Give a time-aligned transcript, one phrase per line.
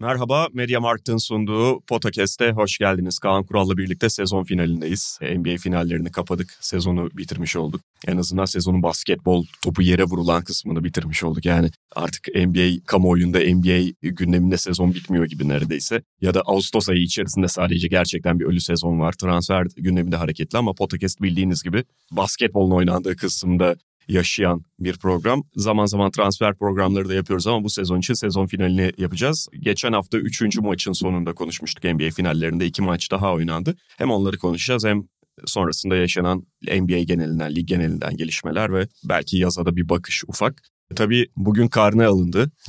[0.00, 3.18] Merhaba, Media Markt'ın sunduğu Podcast'e hoş geldiniz.
[3.18, 5.18] Kaan Kural'la birlikte sezon finalindeyiz.
[5.22, 7.80] NBA finallerini kapadık, sezonu bitirmiş olduk.
[8.06, 11.44] En azından sezonun basketbol topu yere vurulan kısmını bitirmiş olduk.
[11.44, 16.02] Yani artık NBA kamuoyunda NBA gündeminde sezon bitmiyor gibi neredeyse.
[16.20, 19.12] Ya da Ağustos ayı içerisinde sadece gerçekten bir ölü sezon var.
[19.12, 23.76] Transfer gündeminde hareketli ama Podcast bildiğiniz gibi basketbolun oynandığı kısımda
[24.08, 25.44] yaşayan bir program.
[25.56, 29.48] Zaman zaman transfer programları da yapıyoruz ama bu sezon için sezon finalini yapacağız.
[29.60, 30.58] Geçen hafta 3.
[30.58, 32.66] maçın sonunda konuşmuştuk NBA finallerinde.
[32.66, 33.76] iki maç daha oynandı.
[33.98, 35.08] Hem onları konuşacağız hem
[35.46, 40.62] sonrasında yaşanan NBA genelinden, lig genelinden gelişmeler ve belki yazada bir bakış ufak.
[40.96, 42.50] Tabii bugün karne alındı.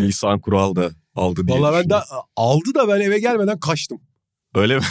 [0.00, 1.96] Nisan Kural da aldı diye Vallahi ben de
[2.36, 4.00] aldı da ben eve gelmeden kaçtım.
[4.54, 4.82] Öyle mi?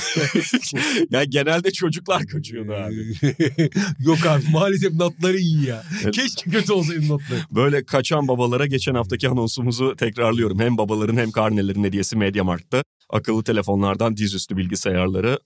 [1.10, 2.96] ya genelde çocuklar kaçıyordu abi.
[4.00, 5.84] Yok abi maalesef notları iyi ya.
[6.12, 7.40] Keşke kötü olsaydı notları.
[7.52, 10.60] Böyle kaçan babalara geçen haftaki anonsumuzu tekrarlıyorum.
[10.60, 12.84] Hem babaların hem karnelerin hediyesi Mediamarkt'ta.
[13.10, 15.40] Akıllı telefonlardan dizüstü bilgisayarları,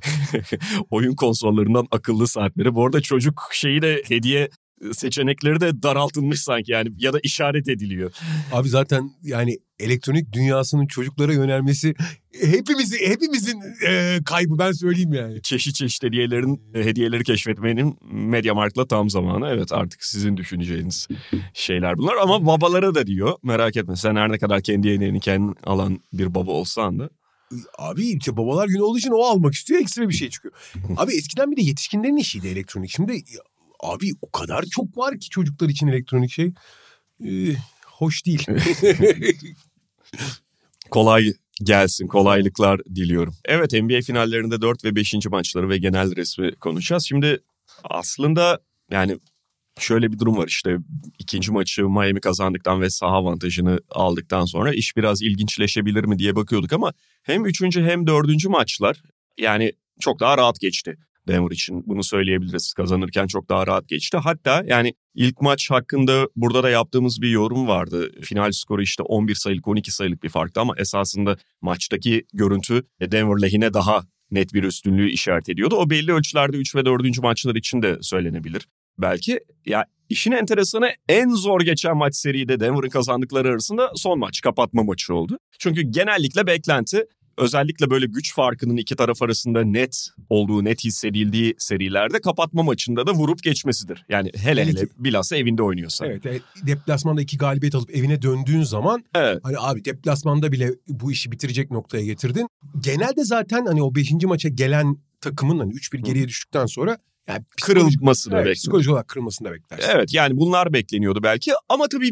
[0.90, 2.74] oyun konsollarından akıllı saatleri.
[2.74, 4.48] Bu arada çocuk şeyi de hediye
[4.92, 8.12] seçenekleri de daraltılmış sanki yani ya da işaret ediliyor.
[8.52, 11.94] Abi zaten yani elektronik dünyasının çocuklara yönelmesi
[12.40, 15.42] hepimizi hepimizin e, kaybı ben söyleyeyim yani.
[15.42, 19.48] Çeşit çeşit hediyelerin hediyeleri keşfetmenin Mediamarkt'la tam zamanı.
[19.48, 21.08] Evet artık sizin düşüneceğiniz
[21.54, 23.32] şeyler bunlar ama babalara da diyor.
[23.42, 27.10] Merak etme sen her ne kadar kendi hediyeni kendin alan bir baba olsan da
[27.78, 30.54] Abi işte babalar günü olduğu için o almak istiyor ekstra bir şey çıkıyor.
[30.96, 32.90] Abi eskiden bir de yetişkinlerin işiydi elektronik.
[32.90, 33.22] Şimdi
[33.84, 36.52] abi o kadar çok var ki çocuklar için elektronik şey.
[37.24, 38.46] Ee, hoş değil.
[40.90, 43.34] kolay gelsin, kolaylıklar diliyorum.
[43.44, 45.14] Evet NBA finallerinde 4 ve 5.
[45.30, 47.06] maçları ve genel resmi konuşacağız.
[47.08, 47.40] Şimdi
[47.84, 48.58] aslında
[48.90, 49.18] yani
[49.78, 50.76] şöyle bir durum var işte
[51.18, 56.72] ikinci maçı Miami kazandıktan ve saha avantajını aldıktan sonra iş biraz ilginçleşebilir mi diye bakıyorduk
[56.72, 59.02] ama hem üçüncü hem dördüncü maçlar
[59.38, 60.96] yani çok daha rahat geçti.
[61.28, 62.72] Denver için bunu söyleyebiliriz.
[62.72, 64.16] Kazanırken çok daha rahat geçti.
[64.16, 68.12] Hatta yani ilk maç hakkında burada da yaptığımız bir yorum vardı.
[68.22, 73.74] Final skoru işte 11 sayılık 12 sayılık bir farktı ama esasında maçtaki görüntü Denver lehine
[73.74, 75.76] daha net bir üstünlüğü işaret ediyordu.
[75.76, 77.18] O belli ölçülerde 3 ve 4.
[77.22, 78.68] maçlar için de söylenebilir.
[78.98, 84.82] Belki ya işin enteresanı en zor geçen maç seride Denver'ın kazandıkları arasında son maç kapatma
[84.82, 85.38] maçı oldu.
[85.58, 87.06] Çünkü genellikle beklenti
[87.38, 93.12] özellikle böyle güç farkının iki taraf arasında net olduğu, net hissedildiği serilerde kapatma maçında da
[93.12, 94.04] vurup geçmesidir.
[94.08, 94.76] Yani hele Evet.
[94.76, 96.06] hele bilhassa evinde oynuyorsa.
[96.06, 99.40] evet e, deplasmanda iki galibiyet alıp evine döndüğün zaman Evet.
[99.42, 102.48] Hani abi deplasmanda bile bu işi bitirecek noktaya getirdin.
[102.80, 104.12] Genelde zaten hani o 5.
[104.24, 108.56] maça gelen takımın hani 3-1 geriye düştükten sonra yani Kırılmasını evet, bekliyor.
[108.56, 109.88] psikolojik olarak kırılmasını da beklersin.
[109.94, 112.10] Evet yani bunlar bekleniyordu belki ama tabii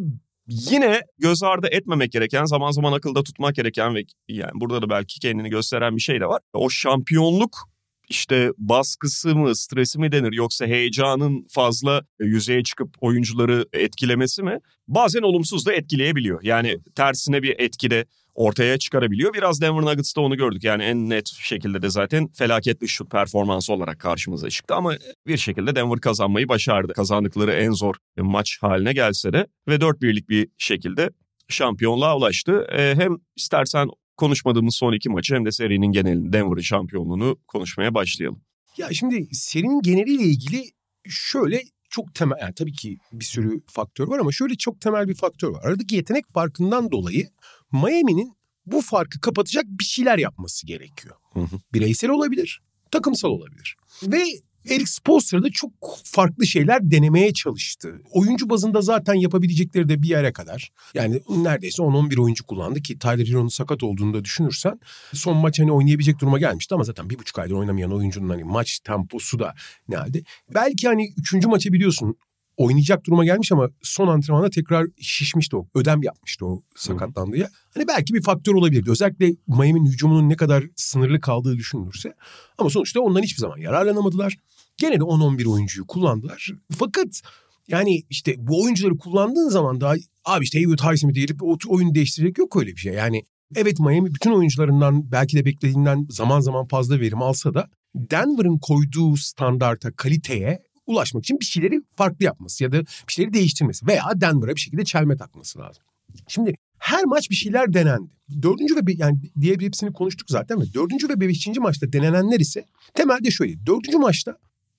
[0.53, 5.21] yine göz ardı etmemek gereken zaman zaman akılda tutmak gereken ve yani burada da belki
[5.21, 6.41] kendini gösteren bir şey de var.
[6.53, 7.73] O şampiyonluk
[8.09, 14.59] işte baskısı mı stresi mi denir yoksa heyecanın fazla yüzeye çıkıp oyuncuları etkilemesi mi?
[14.89, 16.41] Bazen olumsuz da etkileyebiliyor.
[16.43, 19.35] Yani tersine bir etki de ortaya çıkarabiliyor.
[19.35, 20.65] Biraz Denver Nuggets'ta onu gördük.
[20.65, 24.75] Yani en net şekilde de zaten felaketli şut performansı olarak karşımıza çıktı.
[24.75, 24.95] Ama
[25.27, 26.93] bir şekilde Denver kazanmayı başardı.
[26.93, 31.11] Kazandıkları en zor maç haline gelse de ve 4-1'lik bir şekilde
[31.49, 32.67] şampiyonluğa ulaştı.
[32.73, 38.43] Ee, hem istersen konuşmadığımız son iki maçı hem de serinin genelini Denver'ın şampiyonluğunu konuşmaya başlayalım.
[38.77, 40.65] Ya şimdi serinin geneliyle ilgili
[41.09, 45.15] şöyle çok temel yani tabii ki bir sürü faktör var ama şöyle çok temel bir
[45.15, 45.61] faktör var.
[45.65, 47.29] Aradaki yetenek farkından dolayı
[47.73, 51.17] Miami'nin bu farkı kapatacak bir şeyler yapması gerekiyor.
[51.33, 51.61] Hı hı.
[51.73, 52.61] Bireysel olabilir,
[52.91, 53.77] takımsal olabilir.
[54.03, 54.25] Ve
[54.71, 55.73] Eric Spoelstra da çok
[56.05, 58.03] farklı şeyler denemeye çalıştı.
[58.11, 60.73] Oyuncu bazında zaten yapabilecekleri de bir yere kadar.
[60.95, 64.81] Yani neredeyse 10-11 oyuncu kullandı ki Tyler Hero'nun sakat olduğunu da düşünürsen
[65.13, 68.81] son maç hani oynayabilecek duruma gelmişti ama zaten bir buçuk aydır oynamayan oyuncunun hani maç
[68.81, 69.55] temposu da
[69.89, 70.23] ne halde.
[70.55, 72.17] Belki hani üçüncü maçı biliyorsun
[72.65, 75.67] oynayacak duruma gelmiş ama son antrenmanda tekrar şişmişti o.
[75.75, 77.49] Ödem yapmıştı o sakatlandığı ya.
[77.75, 78.91] Hani belki bir faktör olabilirdi.
[78.91, 82.15] Özellikle Miami'nin hücumunun ne kadar sınırlı kaldığı düşünülürse.
[82.59, 84.37] Ama sonuçta ondan hiçbir zaman yararlanamadılar.
[84.77, 86.51] Gene de 10-11 oyuncuyu kullandılar.
[86.79, 87.21] Fakat
[87.69, 89.95] yani işte bu oyuncuları kullandığın zaman daha
[90.25, 92.95] abi işte Haywood Highsmith'e gelip o oyunu değiştirecek yok öyle bir şey.
[92.95, 93.23] Yani
[93.57, 99.17] evet Miami bütün oyuncularından belki de beklediğinden zaman zaman fazla verim alsa da Denver'ın koyduğu
[99.17, 104.55] standarta, kaliteye ulaşmak için bir şeyleri farklı yapması ya da bir şeyleri değiştirmesi veya Denver'a
[104.55, 105.83] bir şekilde çelme takması lazım.
[106.29, 108.11] Şimdi her maç bir şeyler denendi.
[108.43, 112.65] Dördüncü ve yani diğer hepsini konuştuk zaten ve dördüncü ve beşinci maçta denenenler ise
[112.95, 113.67] temelde şöyle.
[113.67, 114.39] Dördüncü maçta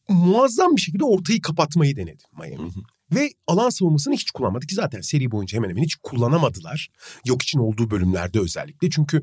[0.10, 2.72] muazzam bir şekilde ortayı kapatmayı denedi Miami.
[3.12, 6.90] Ve alan savunmasını hiç kullanmadı ki zaten seri boyunca hemen hemen hiç kullanamadılar.
[7.26, 8.90] Yok için olduğu bölümlerde özellikle.
[8.90, 9.22] Çünkü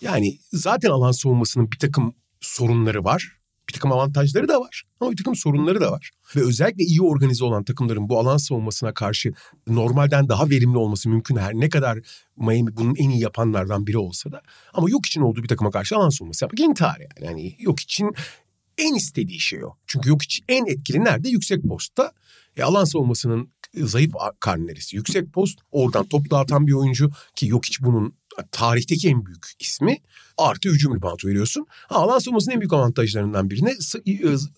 [0.00, 3.37] yani zaten alan savunmasının bir takım sorunları var.
[3.68, 6.10] Bir takım avantajları da var ama bir takım sorunları da var.
[6.36, 9.32] Ve özellikle iyi organize olan takımların bu alan savunmasına karşı
[9.66, 11.36] normalden daha verimli olması mümkün.
[11.36, 11.98] Her ne kadar
[12.36, 14.42] Miami bunun en iyi yapanlardan biri olsa da.
[14.74, 17.26] Ama yok için olduğu bir takıma karşı alan savunması yapmak intihar yani.
[17.26, 18.14] yani yok için
[18.78, 19.70] en istediği şey o.
[19.86, 21.28] Çünkü yok için en etkili nerede?
[21.28, 22.12] Yüksek postta.
[22.56, 24.96] E, alan savunmasının zayıf karnerisi.
[24.96, 28.14] Yüksek post oradan top dağıtan bir oyuncu ki yok hiç bunun
[28.52, 29.98] tarihteki en büyük ismi.
[30.38, 31.66] Artı hücum ribandı veriyorsun.
[31.70, 33.74] Ha, alan savunmasının en büyük avantajlarından birine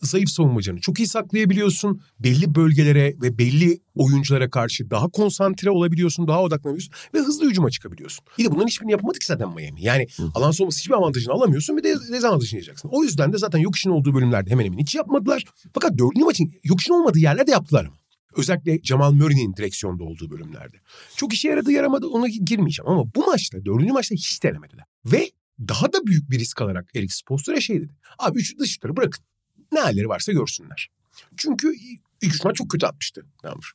[0.02, 2.02] zayıf savunmacını çok iyi saklayabiliyorsun.
[2.20, 8.24] Belli bölgelere ve belli oyunculara karşı daha konsantre olabiliyorsun, daha odaklanabiliyorsun ve hızlı hücuma çıkabiliyorsun.
[8.38, 9.82] Bir de bunların hiçbirini yapamadık zaten Miami.
[9.82, 12.88] Yani alan savunması hiçbir avantajını alamıyorsun ve de dezavantajını yiyeceksin.
[12.92, 15.44] O yüzden de zaten yok işin olduğu bölümlerde hemen hemen hiç yapmadılar.
[15.74, 18.00] Fakat dördüncü maçın yok işin olmadığı yerlerde yaptılar ama.
[18.36, 20.76] Özellikle Jamal Murray'nin direksiyonda olduğu bölümlerde.
[21.16, 24.84] Çok işe yaradı yaramadı ona girmeyeceğim ama bu maçta dördüncü maçta hiç denemediler.
[25.04, 25.30] Ve
[25.68, 27.92] daha da büyük bir risk alarak Eric Spoelstra şey dedi.
[28.18, 29.24] Abi üç dış şutları bırakın.
[29.72, 30.90] Ne halleri varsa görsünler.
[31.36, 31.74] Çünkü
[32.22, 33.26] ilk üç maç çok kötü atmıştı.
[33.44, 33.72] Yağmur.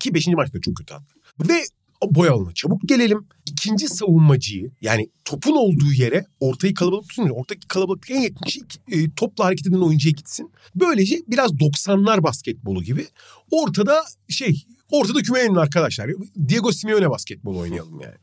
[0.00, 1.14] Ki beşinci maçta çok kötü attı.
[1.40, 1.64] Ve
[2.10, 3.26] boy alanına çabuk gelelim.
[3.46, 7.28] İkinci savunmacıyı yani topun olduğu yere ortayı kalabalık tutun.
[7.28, 8.62] Ortadaki kalabalık en yakın şey
[8.92, 10.52] e, topla hareket eden oyuncuya gitsin.
[10.74, 13.06] Böylece biraz 90'lar basketbolu gibi
[13.50, 16.10] ortada şey ortada kümenin arkadaşlar.
[16.48, 18.16] Diego Simeone basketbol oynayalım yani.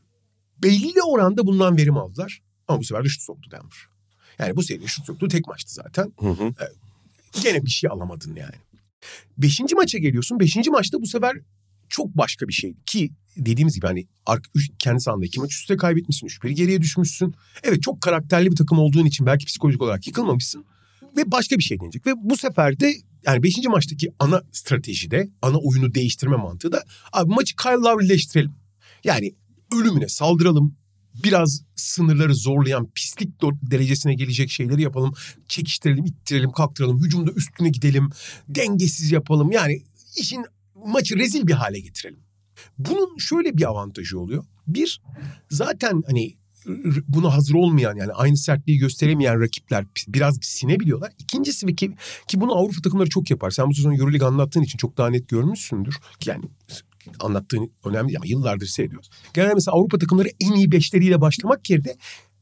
[0.62, 2.42] Belli oranda bundan verim aldılar.
[2.68, 3.88] Ama bu sefer de şut soktu Denver.
[4.38, 6.12] Yani bu seri şut soktu tek maçtı zaten.
[6.20, 6.44] Hı hı.
[6.44, 8.54] Ee, gene bir şey alamadın yani.
[9.38, 10.40] Beşinci maça geliyorsun.
[10.40, 11.36] Beşinci maçta bu sefer
[11.88, 12.74] çok başka bir şey.
[12.86, 14.06] Ki dediğimiz gibi hani
[14.78, 16.26] kendi sahanda iki maç üstte kaybetmişsin.
[16.26, 17.34] Üç bir geriye düşmüşsün.
[17.62, 20.64] Evet çok karakterli bir takım olduğun için belki psikolojik olarak yıkılmamışsın.
[21.16, 22.06] Ve başka bir şey deneyecek.
[22.06, 22.94] Ve bu sefer de
[23.26, 28.52] yani beşinci maçtaki ana stratejide, ana oyunu değiştirme mantığı da abi maçı Kyle Lowry'leştirelim.
[29.04, 29.34] Yani
[29.72, 30.76] ölümüne saldıralım.
[31.24, 35.14] Biraz sınırları zorlayan pislik derecesine gelecek şeyleri yapalım.
[35.48, 37.04] Çekiştirelim, ittirelim, kalktıralım.
[37.04, 38.10] Hücumda üstüne gidelim.
[38.48, 39.52] Dengesiz yapalım.
[39.52, 39.82] Yani
[40.16, 40.44] işin
[40.86, 42.20] maçı rezil bir hale getirelim.
[42.78, 44.44] Bunun şöyle bir avantajı oluyor.
[44.66, 45.02] Bir,
[45.50, 46.36] zaten hani
[47.08, 51.12] buna hazır olmayan yani aynı sertliği gösteremeyen rakipler biraz sinebiliyorlar.
[51.18, 51.94] İkincisi ve ki,
[52.28, 53.50] ki bunu Avrupa takımları çok yapar.
[53.50, 55.96] Sen bu sezon Euroleague anlattığın için çok daha net görmüşsündür.
[56.26, 56.44] Yani
[57.20, 59.10] anlattığın önemli ama yıllardır seyrediyoruz.
[59.34, 61.96] Genelde mesela Avrupa takımları en iyi beşleriyle başlamak yerine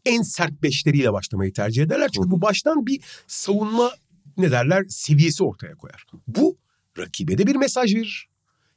[0.04, 2.10] en sert beşleriyle başlamayı tercih ederler.
[2.14, 3.90] Çünkü bu baştan bir savunma
[4.36, 6.06] ne derler seviyesi ortaya koyar.
[6.26, 6.56] Bu
[6.98, 8.28] rakibe de bir mesaj verir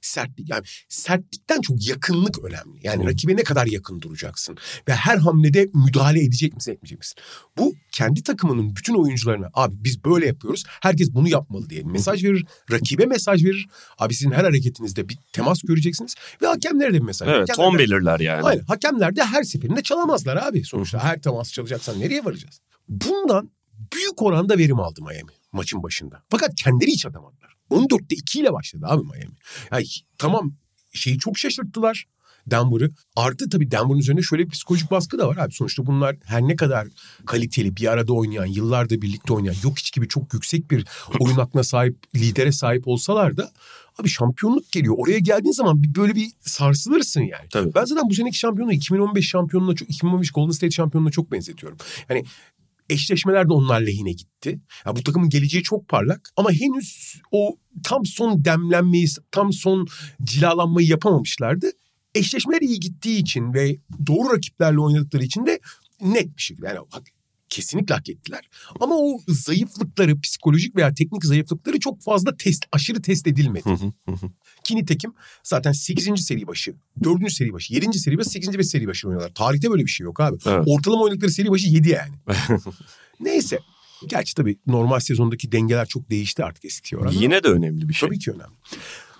[0.01, 2.79] sertlik yani sertlikten çok yakınlık önemli.
[2.83, 4.57] Yani rakibe ne kadar yakın duracaksın
[4.87, 7.17] ve her hamlede müdahale edecek misin etmeyecek misin?
[7.57, 12.45] Bu kendi takımının bütün oyuncularına abi biz böyle yapıyoruz herkes bunu yapmalı diye mesaj verir.
[12.71, 13.67] Rakibe mesaj verir.
[13.97, 18.19] Abi sizin her hareketinizde bir temas göreceksiniz ve hakemlere de bir mesaj Evet ton belirler
[18.19, 18.43] yani.
[18.43, 22.59] Aynen hakemler de her seferinde çalamazlar abi sonuçta her temas çalacaksan nereye varacağız?
[22.87, 23.51] Bundan
[23.93, 26.23] büyük oranda verim aldı Miami maçın başında.
[26.29, 27.58] Fakat kendileri hiç atamadılar.
[27.69, 29.35] 14'te 2 ile başladı abi Miami.
[29.71, 29.85] Yani
[30.17, 30.53] tamam
[30.93, 32.05] şeyi çok şaşırttılar.
[32.51, 32.91] Denver'ı.
[33.15, 35.53] Artı tabii Denver'ın üzerinde şöyle bir psikolojik baskı da var abi.
[35.53, 36.87] Sonuçta bunlar her ne kadar
[37.25, 40.85] kaliteli bir arada oynayan, yıllarda birlikte oynayan, yok hiç gibi çok yüksek bir
[41.19, 43.51] oyun aklına sahip, lidere sahip olsalar da
[43.99, 44.95] abi şampiyonluk geliyor.
[44.97, 47.49] Oraya geldiğin zaman bir böyle bir sarsılırsın yani.
[47.49, 47.75] Tabii.
[47.75, 51.77] Ben zaten bu seneki şampiyonu 2015 şampiyonuna çok 2015 Golden State şampiyonuna çok benzetiyorum.
[52.09, 52.25] Yani
[52.89, 54.59] eşleşmeler de onlar lehine gitti.
[54.85, 59.87] Ya bu takımın geleceği çok parlak ama henüz o tam son demlenmeyi, tam son
[60.23, 61.71] cilalanmayı yapamamışlardı.
[62.15, 63.77] Eşleşmeler iyi gittiği için ve
[64.07, 65.59] doğru rakiplerle oynadıkları için de
[66.01, 66.79] net bir şekilde yani
[67.49, 68.49] kesinlikle hak ettiler.
[68.79, 73.63] Ama o zayıflıkları, psikolojik veya teknik zayıflıkları çok fazla test, aşırı test edilmedi.
[74.63, 75.13] Ki nitekim
[75.43, 76.25] zaten 8.
[76.25, 77.31] seri başı, 4.
[77.31, 77.99] seri başı, 7.
[77.99, 78.57] seri başı, 8.
[78.57, 79.33] ve seri başı oynuyorlar.
[79.33, 80.37] Tarihte böyle bir şey yok abi.
[80.45, 80.63] Evet.
[80.67, 82.13] Ortalama oynadıkları seri başı 7 yani.
[83.19, 83.59] Neyse.
[84.07, 87.19] Gerçi tabii normal sezondaki dengeler çok değişti artık eski oranla.
[87.19, 88.09] Yine de önemli bir şey.
[88.09, 88.53] Tabii ki önemli.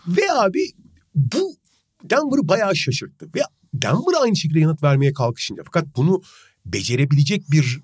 [0.07, 0.71] Ve abi
[1.15, 1.55] bu
[2.03, 3.29] Denver'ı bayağı şaşırttı.
[3.35, 3.41] Ve
[3.73, 6.21] Denver aynı şekilde yanıt vermeye kalkışınca fakat bunu
[6.65, 7.79] becerebilecek bir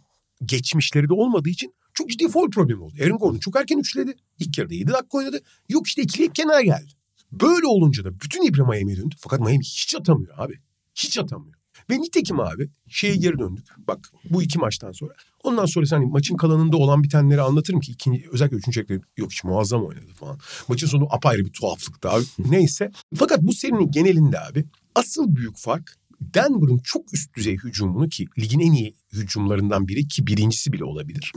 [0.46, 2.94] geçmişleri de olmadığı için çok ciddi foul problemi oldu.
[3.04, 4.16] Aaron Gordon çok erken üçledi.
[4.40, 5.40] İlk yarıda 7 dakika oynadı.
[5.70, 6.92] Yok işte ikileyip kenara geldi.
[7.32, 9.16] Böyle olunca da bütün ibre Miami'ye döndü.
[9.20, 10.60] Fakat Miami hiç atamıyor abi.
[10.96, 11.56] Hiç atamıyor.
[11.90, 13.66] Ve nitekim abi şeye geri döndük.
[13.88, 15.14] Bak bu iki maçtan sonra.
[15.44, 19.44] Ondan sonra hani maçın kalanında olan bitenleri anlatırım ki ikinci, özellikle üçüncü çeyrekte yok hiç
[19.44, 20.40] muazzam oynadı falan.
[20.68, 22.24] Maçın sonu apayrı bir tuhaflıktı abi.
[22.50, 22.92] Neyse.
[23.16, 28.60] Fakat bu serinin genelinde abi asıl büyük fark Denver'ın çok üst düzey hücumunu ki ligin
[28.60, 31.34] en iyi hücumlarından biri ki birincisi bile olabilir.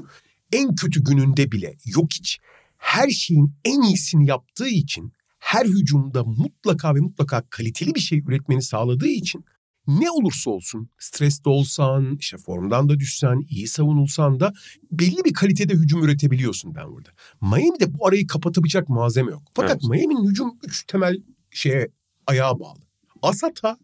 [0.53, 2.39] En kötü gününde bile yok hiç
[2.79, 8.63] her şeyin en iyisini yaptığı için her hücumda mutlaka ve mutlaka kaliteli bir şey üretmeni
[8.63, 9.45] sağladığı için
[9.89, 14.53] ne olursa olsun streste olsan, işte formdan da düşsen, iyi savunulsan da
[14.93, 17.11] belli bir kalitede hücum üretebiliyorsun Denver'da.
[17.41, 19.43] Miami'de bu arayı kapatabilecek malzeme yok.
[19.55, 19.91] Fakat Evet.
[19.91, 21.89] Miami'nin hücum üç temel şeye
[22.27, 22.79] ayağa bağlı.
[23.23, 23.79] Asata,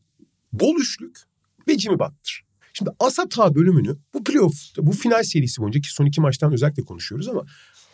[0.61, 1.19] bol üçlük
[1.69, 2.45] ve Jimmy Butler.
[2.73, 7.29] Şimdi Asata bölümünü bu playoff, bu final serisi boyunca ki son iki maçtan özellikle konuşuyoruz
[7.29, 7.45] ama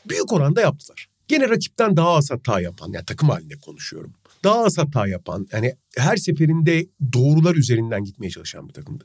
[0.09, 1.07] büyük oranda yaptılar.
[1.29, 4.14] Gene rakipten daha az hata yapan, yani takım halinde konuşuyorum.
[4.45, 9.05] Daha az hata yapan, yani her seferinde doğrular üzerinden gitmeye çalışan bir takımdı.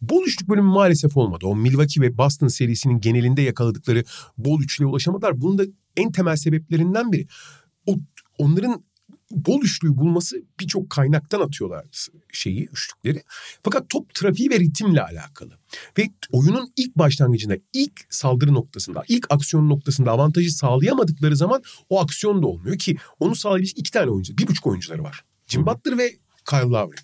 [0.00, 1.46] Bol üçlük bölümü maalesef olmadı.
[1.46, 4.04] O Milwaukee ve Boston serisinin genelinde yakaladıkları
[4.38, 5.40] bol üçlüğe ulaşamadılar.
[5.40, 5.64] Bunun da
[5.96, 7.26] en temel sebeplerinden biri.
[7.86, 7.96] O,
[8.38, 8.84] onların
[9.30, 11.86] bol üçlüğü bulması birçok kaynaktan atıyorlar
[12.32, 13.22] şeyi, üçlükleri.
[13.62, 15.58] Fakat top trafiği ve ritimle alakalı.
[15.98, 22.42] Ve oyunun ilk başlangıcında, ilk saldırı noktasında, ilk aksiyon noktasında avantajı sağlayamadıkları zaman o aksiyon
[22.42, 25.24] da olmuyor ki onu sağlayabilecek iki tane oyuncu, bir buçuk oyuncuları var.
[25.46, 26.16] Jim Butler ve
[26.50, 26.96] Kyle Lowry.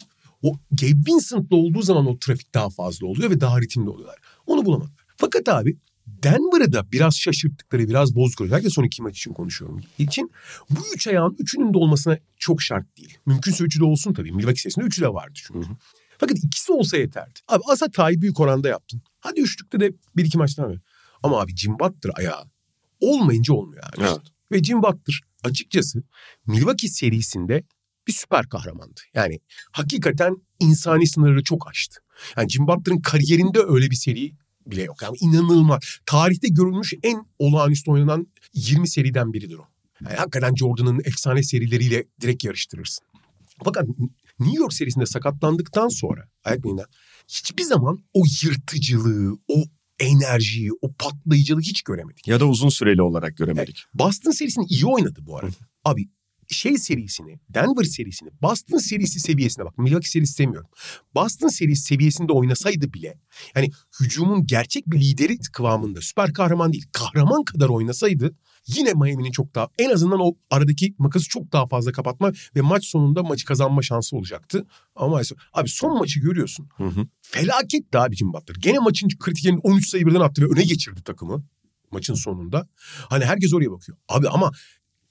[0.43, 4.19] O Gabe Vincent'la olduğu zaman o trafik daha fazla oluyor ve daha ritimli oluyorlar.
[4.47, 5.05] Onu bulamadılar.
[5.17, 5.77] Fakat abi
[6.07, 8.47] Denver'ı da biraz şaşırttıkları, biraz bozukları.
[8.47, 9.81] Özellikle son iki maç için konuşuyorum.
[9.99, 10.31] için
[10.71, 13.19] bu üç ayağın üçünün de olmasına çok şart değil.
[13.27, 14.33] Mümkünse üçü de olsun tabii.
[14.33, 15.69] Milwaukee serisinde üçü de vardı çünkü.
[16.19, 17.41] Fakat ikisi olsa yeterdi.
[17.49, 19.03] Abi Asata'yı büyük oranda yaptın.
[19.21, 20.79] Hadi üçlükte de bir iki maçtan ver.
[21.23, 22.45] Ama abi Jim Butler ayağı
[23.01, 24.03] olmayınca olmuyor abi.
[24.03, 24.21] Evet.
[24.53, 26.03] Ve Jim Butler açıkçası
[26.47, 27.65] Milwaukee serisinde
[28.07, 29.01] bir süper kahramandı.
[29.15, 29.41] Yani
[29.73, 32.01] hakikaten insani sınırları çok aştı.
[32.37, 34.33] Yani Jim Butler'ın kariyerinde öyle bir seri
[34.67, 35.03] bile yok.
[35.03, 35.81] Yani inanılmaz.
[36.07, 39.67] Tarihte görülmüş en olağanüstü oynanan 20 seriden biridir o.
[40.01, 43.07] Yani hakikaten Jordan'ın efsane serileriyle direkt yarıştırırsın.
[43.65, 43.89] Fakat
[44.41, 46.87] New York serisinde sakatlandıktan sonra ayak bileğinden
[47.29, 49.65] hiçbir zaman o yırtıcılığı, o
[50.01, 52.29] enerjiyi, o patlayıcılığı hiç göremedik.
[52.29, 53.85] Ya da uzun süreli olarak göremedik.
[53.95, 55.57] Boston serisini iyi oynadı bu arada.
[55.85, 56.09] Abi
[56.53, 60.71] şey serisini, Denver serisini, Boston serisi seviyesinde bak Milwaukee serisi sevmiyorum.
[61.15, 63.19] Boston serisi seviyesinde oynasaydı bile
[63.57, 68.35] yani hücumun gerçek bir lideri kıvamında süper kahraman değil kahraman kadar oynasaydı
[68.67, 72.85] yine Miami'nin çok daha en azından o aradaki makası çok daha fazla kapatma ve maç
[72.85, 74.67] sonunda maçı kazanma şansı olacaktı.
[74.97, 75.21] Ama
[75.53, 76.69] abi son maçı görüyorsun.
[76.77, 77.07] Hı hı.
[77.23, 78.57] Felaketti abi Jim Butler.
[78.59, 81.45] Gene maçın kritik yerinde 13 sayı birden attı ve öne geçirdi takımı
[81.91, 82.69] maçın sonunda.
[83.09, 83.99] Hani herkes oraya bakıyor.
[84.09, 84.51] Abi ama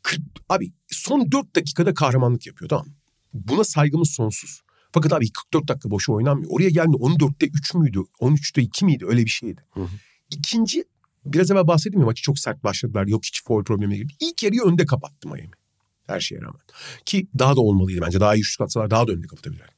[0.01, 2.87] 40, abi son 4 dakikada kahramanlık yapıyor tamam?
[3.33, 4.61] Buna saygımız sonsuz.
[4.91, 6.51] Fakat abi 44 dakika boşa oynanmıyor.
[6.51, 7.99] Oraya geldi 14'te 3 müydü?
[8.19, 9.05] 13'te 2 miydi?
[9.05, 9.61] Öyle bir şeydi.
[9.71, 9.89] Hı hı.
[10.31, 10.83] İkinci
[11.25, 13.07] biraz evvel bahsettim ya maçı çok sert başladılar.
[13.07, 14.13] Yok hiç foul problemi girdi.
[14.19, 15.51] İlk yarıyı önde kapattı Miami.
[16.07, 16.61] Her şeye rağmen.
[17.05, 18.19] Ki daha da olmalıydı bence.
[18.19, 19.69] Daha iyi şut atsalar daha da önde kapatabilirler.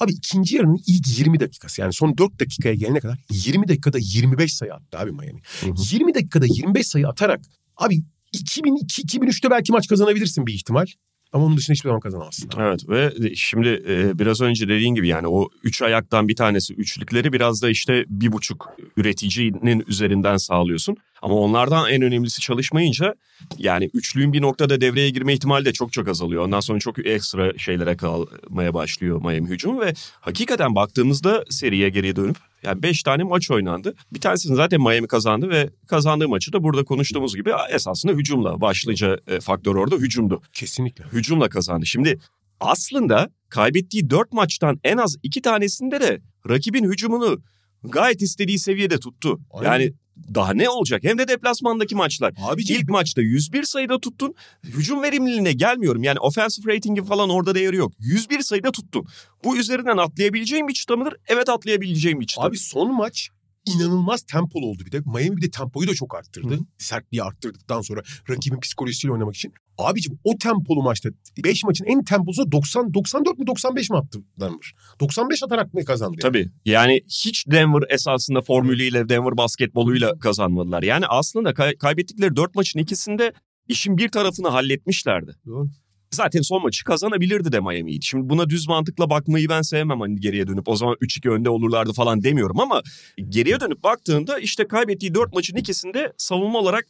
[0.00, 4.54] Abi ikinci yarının ilk 20 dakikası yani son 4 dakikaya gelene kadar 20 dakikada 25
[4.54, 5.40] sayı attı abi Miami.
[5.60, 5.74] Hı hı.
[5.92, 7.40] 20 dakikada 25 sayı atarak
[7.76, 8.02] abi
[8.34, 10.86] 2002-2003'te belki maç kazanabilirsin bir ihtimal.
[11.32, 12.50] Ama onun dışında hiçbir zaman kazanamazsın.
[12.58, 17.32] Evet ve şimdi e, biraz önce dediğin gibi yani o üç ayaktan bir tanesi üçlükleri
[17.32, 20.96] biraz da işte bir buçuk üreticinin üzerinden sağlıyorsun.
[21.22, 23.14] Ama onlardan en önemlisi çalışmayınca
[23.58, 26.44] yani üçlüğün bir noktada devreye girme ihtimali de çok çok azalıyor.
[26.44, 32.36] Ondan sonra çok ekstra şeylere kalmaya başlıyor Miami hücumu ve hakikaten baktığımızda seriye geriye dönüp
[32.62, 33.94] yani 5 tane maç oynandı.
[34.12, 39.18] Bir tanesini zaten Miami kazandı ve kazandığı maçı da burada konuştuğumuz gibi esasında hücumla başlıca
[39.26, 41.04] e, faktör orada hücumdu Kesinlikle.
[41.04, 41.86] hücumla kazandı.
[41.86, 42.18] Şimdi
[42.60, 47.42] aslında kaybettiği dört maçtan en az iki tanesinde de rakibin hücumunu
[47.84, 49.40] gayet istediği seviyede tuttu.
[49.50, 49.70] Aynen.
[49.70, 49.92] Yani
[50.34, 51.04] daha ne olacak?
[51.04, 52.34] Hem de deplasmandaki maçlar.
[52.42, 54.34] Abiciğim İlk maçta 101 sayıda tuttun.
[54.64, 56.02] Hücum verimliliğine gelmiyorum.
[56.02, 57.92] Yani offensive ratingi falan orada değeri yok.
[57.98, 59.06] 101 sayıda tuttun.
[59.44, 61.14] Bu üzerinden atlayabileceğim bir çıta mıdır?
[61.26, 62.42] Evet atlayabileceğim bir çıta.
[62.42, 63.30] Abi son maç
[63.66, 65.00] inanılmaz tempolu oldu bir de.
[65.06, 66.58] Miami bir de tempoyu da çok arttırdı.
[66.78, 69.52] Sertliği arttırdıktan sonra rakibin psikolojisiyle oynamak için.
[69.78, 71.08] Abicim o tempolu maçta
[71.44, 74.72] 5 maçın en temposu 90 94 mi 95 mi attı Denver?
[75.00, 76.16] 95 atarak mı kazandı?
[76.22, 76.32] yani?
[76.32, 76.50] Tabii.
[76.64, 80.82] Yani hiç Denver esasında formülüyle Denver basketboluyla kazanmadılar.
[80.82, 83.32] Yani aslında kay- kaybettikleri dört maçın ikisinde
[83.68, 85.36] işin bir tarafını halletmişlerdi.
[85.46, 85.68] Doğru.
[86.12, 88.04] Zaten son maçı kazanabilirdi de Miami'ydi.
[88.04, 91.92] Şimdi buna düz mantıkla bakmayı ben sevmem hani geriye dönüp o zaman 3-2 önde olurlardı
[91.92, 92.82] falan demiyorum ama
[93.28, 96.86] geriye dönüp baktığında işte kaybettiği 4 maçın ikisinde savunma olarak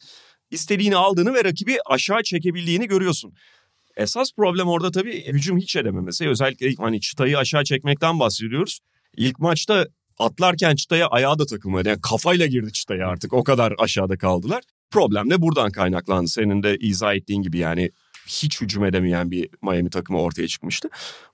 [0.50, 3.34] istediğini aldığını ve rakibi aşağı çekebildiğini görüyorsun.
[3.96, 6.28] Esas problem orada tabii hücum hiç edememesi.
[6.28, 8.80] Özellikle hani çıtayı aşağı çekmekten bahsediyoruz.
[9.16, 9.86] ilk maçta
[10.18, 11.88] atlarken çıtaya ayağı da takılmadı.
[11.88, 14.62] Yani kafayla girdi çıtaya artık o kadar aşağıda kaldılar.
[14.90, 16.28] Problem de buradan kaynaklandı.
[16.28, 17.90] Senin de izah ettiğin gibi yani
[18.26, 20.88] hiç hücum edemeyen bir Miami takımı ortaya çıkmıştı.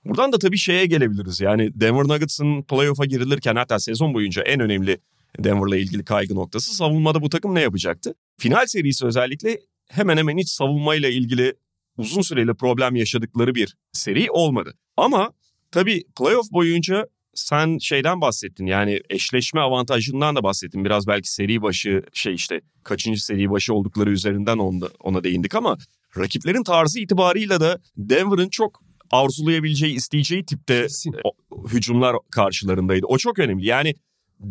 [0.05, 1.41] Buradan da tabii şeye gelebiliriz.
[1.41, 4.97] Yani Denver Nuggets'ın playoff'a girilirken hatta sezon boyunca en önemli
[5.39, 8.15] Denver'la ilgili kaygı noktası savunmada bu takım ne yapacaktı?
[8.37, 11.53] Final serisi özellikle hemen hemen hiç savunmayla ilgili
[11.97, 14.73] uzun süreli problem yaşadıkları bir seri olmadı.
[14.97, 15.31] Ama
[15.71, 20.85] tabii playoff boyunca sen şeyden bahsettin yani eşleşme avantajından da bahsettin.
[20.85, 25.77] Biraz belki seri başı şey işte kaçıncı seri başı oldukları üzerinden ona, ona değindik ama
[26.17, 30.87] rakiplerin tarzı itibarıyla da Denver'ın çok arzulayabileceği, isteyeceği tipte
[31.23, 31.31] o,
[31.67, 33.05] hücumlar karşılarındaydı.
[33.05, 33.65] O çok önemli.
[33.65, 33.93] Yani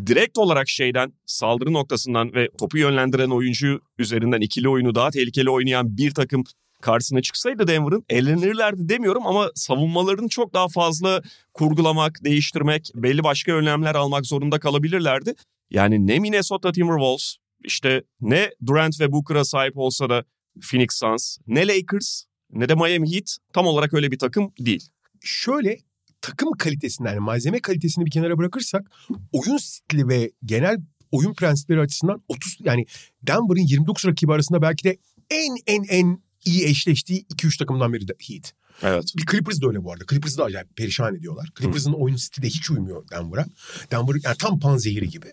[0.07, 5.97] direkt olarak şeyden saldırı noktasından ve topu yönlendiren oyuncu üzerinden ikili oyunu daha tehlikeli oynayan
[5.97, 6.45] bir takım
[6.81, 11.23] karşısına çıksaydı Denver'ın elenirlerdi demiyorum ama savunmalarını çok daha fazla
[11.55, 15.35] kurgulamak, değiştirmek, belli başka önlemler almak zorunda kalabilirlerdi.
[15.71, 20.25] Yani ne Minnesota Timberwolves, işte ne Durant ve Booker'a sahip olsa da
[20.61, 24.89] Phoenix Suns, ne Lakers ne de Miami Heat tam olarak öyle bir takım değil.
[25.21, 25.79] Şöyle
[26.21, 28.91] takım kalitesinden yani malzeme kalitesini bir kenara bırakırsak
[29.33, 30.77] oyun stili ve genel
[31.13, 32.87] oyun prensipleri açısından 30 yani
[33.23, 34.99] Denver'ın 29 rakibi arasında belki de
[35.31, 38.53] en en en iyi eşleştiği 2-3 takımdan biri de Heat.
[38.83, 39.13] Evet.
[39.17, 40.05] Bir Clippers da öyle bu arada.
[40.11, 41.49] Clippers da acayip perişan ediyorlar.
[41.59, 43.47] Clippers'ın oyun stili de hiç uymuyor Denver'a.
[43.91, 45.33] Denver yani tam panzehiri gibi.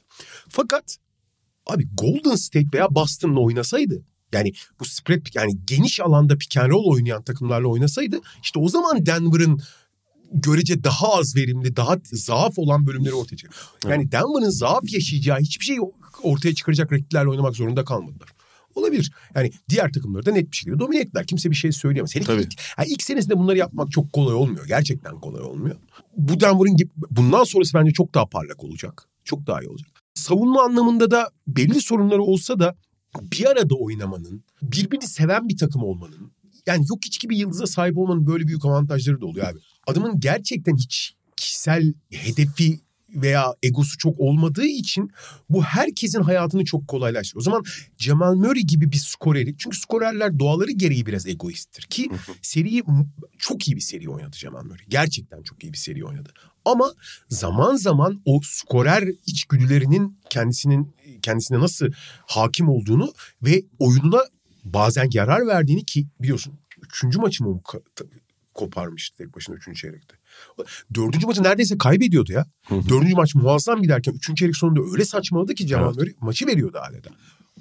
[0.49, 0.97] Fakat
[1.65, 4.03] abi Golden State veya Boston'la oynasaydı
[4.35, 9.05] yani bu spread yani geniş alanda pick and roll oynayan takımlarla oynasaydı işte o zaman
[9.05, 9.61] Denver'ın
[10.31, 13.53] görece daha az verimli, daha zaaf olan bölümleri ortaya çıkıyor.
[13.89, 15.77] Yani Denver'ın zaaf yaşayacağı hiçbir şey
[16.23, 18.29] ortaya çıkaracak rakiplerle oynamak zorunda kalmadılar.
[18.75, 19.11] Olabilir.
[19.35, 21.27] Yani diğer takımları da net bir şekilde domine ettiler.
[21.27, 22.15] Kimse bir şey söyleyemez.
[22.15, 22.41] Hele Tabii.
[22.41, 24.67] ilk, yani ilk senesinde bunları yapmak çok kolay olmuyor.
[24.67, 25.75] Gerçekten kolay olmuyor.
[26.17, 26.77] Bu Denver'ın
[27.11, 29.07] bundan sonrası bence çok daha parlak olacak.
[29.23, 29.89] Çok daha iyi olacak.
[30.13, 32.75] Savunma anlamında da belli sorunları olsa da
[33.21, 36.31] bir arada oynamanın, birbirini seven bir takım olmanın,
[36.67, 39.59] yani yok hiç gibi yıldıza sahip olmanın böyle büyük avantajları da oluyor abi.
[39.87, 42.79] Adamın gerçekten hiç kişisel hedefi
[43.15, 45.11] veya egosu çok olmadığı için
[45.49, 47.41] bu herkesin hayatını çok kolaylaştırıyor.
[47.41, 47.63] O zaman
[47.97, 52.09] Jamal Murray gibi bir skoreri çünkü skorerler doğaları gereği biraz egoisttir ki
[52.41, 52.83] seriyi
[53.37, 54.85] çok iyi bir seri oynadı Jamal Murray.
[54.89, 56.33] Gerçekten çok iyi bir seri oynadı.
[56.65, 56.93] Ama
[57.29, 61.87] zaman zaman o skorer içgüdülerinin kendisinin kendisine nasıl
[62.25, 64.19] hakim olduğunu ve oyununa
[64.63, 67.61] bazen yarar verdiğini ki biliyorsun üçüncü maçı mı
[68.53, 70.15] koparmıştı tek başına üçüncü çeyrekte.
[70.95, 72.45] Dördüncü maçı neredeyse kaybediyordu ya.
[72.69, 75.95] Dördüncü maç muazzam giderken üçüncü çeyrek sonunda öyle saçmaladı ki Jamal Evet.
[75.97, 77.09] Murray maçı veriyordu adeta.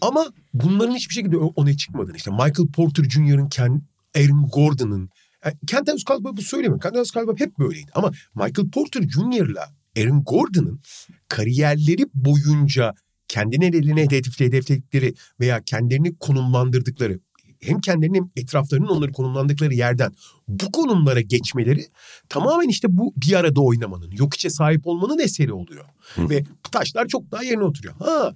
[0.00, 3.82] Ama bunların hiçbir şekilde o- ona çıkmadığını işte Michael Porter Jr.'ın Ken,
[4.16, 5.10] Aaron Gordon'ın
[5.44, 6.80] yani Kentavius Caldwell bu söylemiyorum.
[6.80, 7.90] Kentavius Caldwell hep böyleydi.
[7.94, 10.80] Ama Michael Porter Jr.'la Aaron Gordon'ın
[11.28, 12.94] kariyerleri boyunca
[13.28, 17.20] kendine eline hedefli hedefledikleri veya kendilerini konumlandırdıkları
[17.66, 20.12] hem kendilerini hem etraflarının onları konumlandıkları yerden
[20.48, 21.86] bu konumlara geçmeleri
[22.28, 25.84] tamamen işte bu bir arada oynamanın, yok içe sahip olmanın eseri oluyor.
[26.18, 27.94] Ve taşlar çok daha yerine oturuyor.
[27.98, 28.34] Ha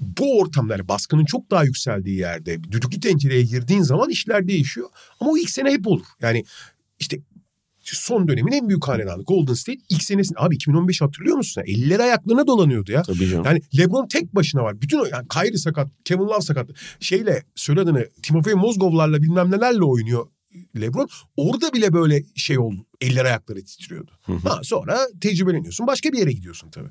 [0.00, 4.88] bu ortamlar baskının çok daha yükseldiği yerde düdüklü tencereye girdiğin zaman işler değişiyor.
[5.20, 6.06] Ama o ilk sene hep olur.
[6.22, 6.44] Yani
[7.00, 7.18] işte
[7.96, 11.62] son dönemin en büyük hanedanı Golden State ilk senesinde abi 2015 hatırlıyor musun?
[11.66, 13.02] Elleri ayaklarına dolanıyordu ya.
[13.02, 13.44] Tabii canım.
[13.44, 14.80] Yani LeBron tek başına var.
[14.80, 16.70] Bütün o yani Kyrie sakat, Kevin Love sakat.
[17.00, 20.26] Şeyle söyle adını Timofey Mozgovlarla bilmem nelerle oynuyor
[20.80, 21.08] LeBron.
[21.36, 22.86] Orada bile böyle şey oldu.
[23.00, 24.10] Eller ayakları titriyordu.
[24.44, 25.86] Ha, sonra tecrübeleniyorsun.
[25.86, 26.90] Başka bir yere gidiyorsun tabii.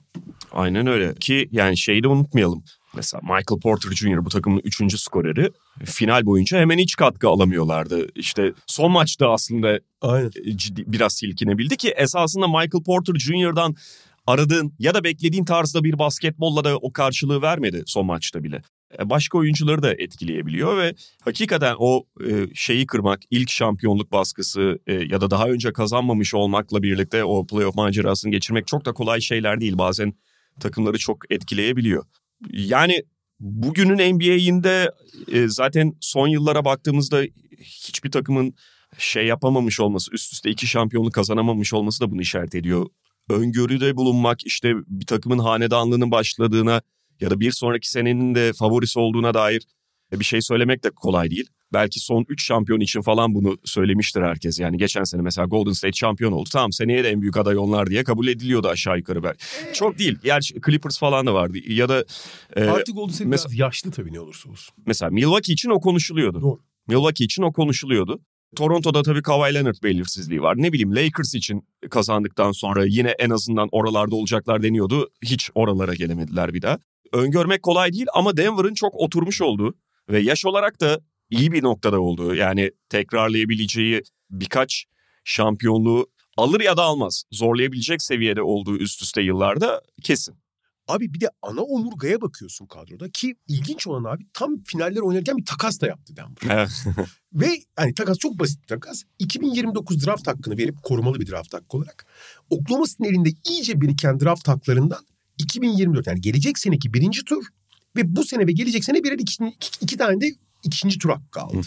[0.51, 2.63] Aynen öyle ki yani şeyi de unutmayalım.
[2.95, 4.25] Mesela Michael Porter Jr.
[4.25, 5.51] bu takımın üçüncü skoreri.
[5.85, 8.07] Final boyunca hemen hiç katkı alamıyorlardı.
[8.15, 10.31] İşte son maçta aslında Aynen.
[10.55, 13.75] ciddi, biraz silkinebildi ki esasında Michael Porter Jr.'dan
[14.27, 18.61] aradığın ya da beklediğin tarzda bir basketbolla da o karşılığı vermedi son maçta bile.
[18.99, 24.93] E, Başka oyuncuları da etkileyebiliyor ve hakikaten o e, şeyi kırmak, ilk şampiyonluk baskısı e,
[24.93, 29.61] ya da daha önce kazanmamış olmakla birlikte o playoff macerasını geçirmek çok da kolay şeyler
[29.61, 29.77] değil.
[29.77, 30.13] Bazen
[30.59, 32.05] takımları çok etkileyebiliyor.
[32.51, 33.03] Yani
[33.39, 34.91] bugünün NBA'inde
[35.31, 37.21] e, zaten son yıllara baktığımızda
[37.59, 38.53] hiçbir takımın
[38.97, 42.85] şey yapamamış olması, üst üste iki şampiyonluk kazanamamış olması da bunu işaret ediyor.
[43.29, 46.81] Öngörüde bulunmak işte bir takımın hanedanlığının başladığına
[47.19, 49.63] ya da bir sonraki senenin de favorisi olduğuna dair
[50.11, 51.49] bir şey söylemek de kolay değil.
[51.73, 54.59] Belki son 3 şampiyon için falan bunu söylemiştir herkes.
[54.59, 56.49] Yani geçen sene mesela Golden State şampiyon oldu.
[56.53, 59.45] Tamam seneye de en büyük aday onlar diye kabul ediliyordu aşağı yukarı belki.
[59.73, 60.17] Çok değil.
[60.23, 61.57] Gerçi Clippers falan da vardı.
[61.67, 62.05] Ya da
[62.55, 64.75] e, Artık Golden State mesela- biraz yaşlı tabii ne olursa olsun.
[64.85, 66.41] mesela Milwaukee için o konuşuluyordu.
[66.41, 66.59] Doğru.
[66.87, 68.19] Milwaukee için o konuşuluyordu.
[68.55, 70.55] Toronto'da tabii Kawhi Leonard belirsizliği var.
[70.57, 75.09] Ne bileyim Lakers için kazandıktan sonra yine en azından oralarda olacaklar deniyordu.
[75.25, 76.77] Hiç oralara gelemediler bir daha.
[77.13, 79.73] Öngörmek kolay değil ama Denver'ın çok oturmuş olduğu
[80.09, 84.85] ve yaş olarak da iyi bir noktada olduğu yani tekrarlayabileceği birkaç
[85.23, 90.35] şampiyonluğu alır ya da almaz zorlayabilecek seviyede olduğu üst üste yıllarda kesin.
[90.87, 95.45] Abi bir de ana omurgaya bakıyorsun kadroda ki ilginç olan abi tam finaller oynarken bir
[95.45, 96.55] takas da yaptı Denver.
[96.57, 96.85] Evet.
[97.33, 99.03] Ve hani takas çok basit bir takas.
[99.19, 102.05] 2029 draft hakkını verip korumalı bir draft hakkı olarak
[102.49, 105.05] Oklahoma City'nin elinde iyice biriken draft haklarından
[105.37, 107.45] 2024 yani gelecek seneki birinci tur
[107.95, 111.41] ve bu sene ve gelecek sene birer iki, iki, iki tane de ikinci tur hakkı
[111.41, 111.61] aldı.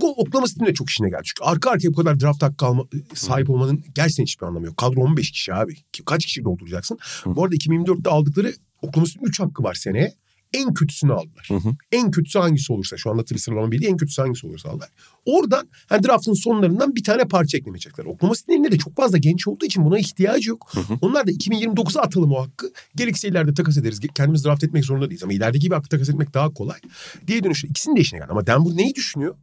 [0.00, 1.22] Bu Oklahoma City'nin de çok işine geldi.
[1.24, 4.76] Çünkü arka arkaya bu kadar draft hakkı alma, sahip olmanın gerçekten hiçbir anlamı yok.
[4.76, 5.76] Kadro 15 kişi abi.
[6.06, 6.98] Kaç kişi dolduracaksın?
[7.26, 10.14] Bu arada 2024'te aldıkları Oklahoma City'nin 3 hakkı var seneye.
[10.54, 11.46] En kötüsünü aldılar.
[11.48, 11.76] Hı hı.
[11.92, 14.88] En kötüsü hangisi olursa şu anda tabii sıralama belli en kötüsü hangisi olursa aldılar.
[15.28, 18.04] Oradan hani draftın sonlarından bir tane parça eklemeyecekler.
[18.04, 20.72] Oklahoma City'nin elinde de çok fazla genç olduğu için buna ihtiyacı yok.
[21.00, 22.72] Onlar da 2029'a atalım o hakkı.
[22.96, 24.00] Gerekirse ileride takas ederiz.
[24.14, 25.22] Kendimiz draft etmek zorunda değiliz.
[25.22, 26.78] Ama ilerideki bir hakkı takas etmek daha kolay.
[27.26, 28.30] Diye dönüşü ikisinin de işine geldi.
[28.30, 29.34] Ama Denver neyi düşünüyor?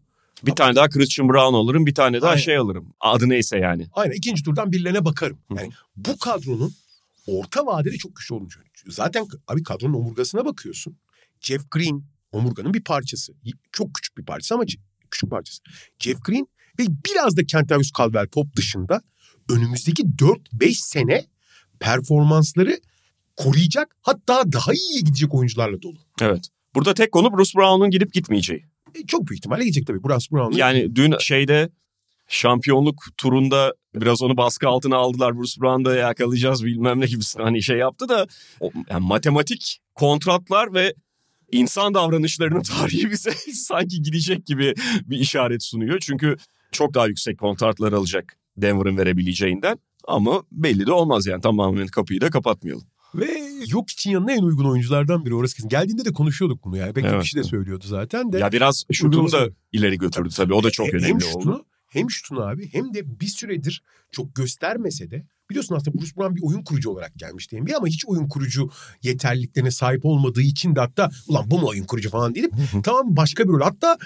[0.45, 2.41] Bir tane daha Christian Brown alırım, bir tane daha Aynen.
[2.41, 2.93] şey alırım.
[3.00, 3.88] Adı neyse yani.
[3.93, 5.38] Aynen ikinci turdan birilerine bakarım.
[5.58, 6.74] Yani bu kadronun
[7.28, 8.71] orta vadede çok güçlü düşünüyorum.
[8.88, 10.98] Zaten abi kadronun omurgasına bakıyorsun.
[11.41, 13.34] Jeff Green omurganın bir parçası.
[13.71, 14.63] Çok küçük bir parçası ama
[15.12, 15.63] küçük parçası.
[16.00, 16.48] Jeff Green
[16.80, 19.02] ve biraz da Kentavius Caldwell Pop dışında
[19.50, 21.26] önümüzdeki 4-5 sene
[21.80, 22.80] performansları
[23.36, 25.98] koruyacak hatta daha iyiye gidecek oyuncularla dolu.
[26.22, 26.50] Evet.
[26.76, 28.65] Burada tek konu Bruce Brown'un gidip gitmeyeceği.
[28.96, 30.04] E, çok büyük ihtimalle gidecek tabii.
[30.04, 31.70] Bruce Brown'un Yani dün şeyde
[32.28, 35.38] şampiyonluk turunda biraz onu baskı altına aldılar.
[35.38, 38.28] Bruce Brown'da yakalayacağız bilmem ne gibisinden hani şey yaptı da
[38.60, 40.94] o, yani matematik kontratlar ve
[41.51, 44.73] insan davranışlarının tarihi bize sanki gidecek gibi
[45.05, 45.99] bir işaret sunuyor.
[45.99, 46.36] Çünkü
[46.71, 49.77] çok daha yüksek kontratlar alacak Denver'ın verebileceğinden
[50.08, 52.88] ama belli de olmaz yani tamamen kapıyı da kapatmayalım.
[53.15, 53.27] Ve
[53.67, 55.69] yok için yanına en uygun oyunculardan biri orası kesin.
[55.69, 56.93] Geldiğinde de konuşuyorduk bunu yani.
[56.93, 57.21] Pek Evet.
[57.21, 58.39] kişi de söylüyordu zaten de.
[58.39, 61.65] Ya biraz şutunu da ileri götürdü tabii o da çok Hem- önemli hem oldu.
[61.95, 66.41] Hem şutunu abi hem de bir süredir çok göstermese de biliyorsun aslında Bruce Brown bir
[66.43, 67.75] oyun kurucu olarak gelmiş değil mi?
[67.75, 68.69] Ama hiç oyun kurucu
[69.03, 72.51] yeterliliklerine sahip olmadığı için de hatta ulan bu mu oyun kurucu falan deyip
[72.84, 73.62] tamam başka bir rol.
[73.62, 73.97] Hatta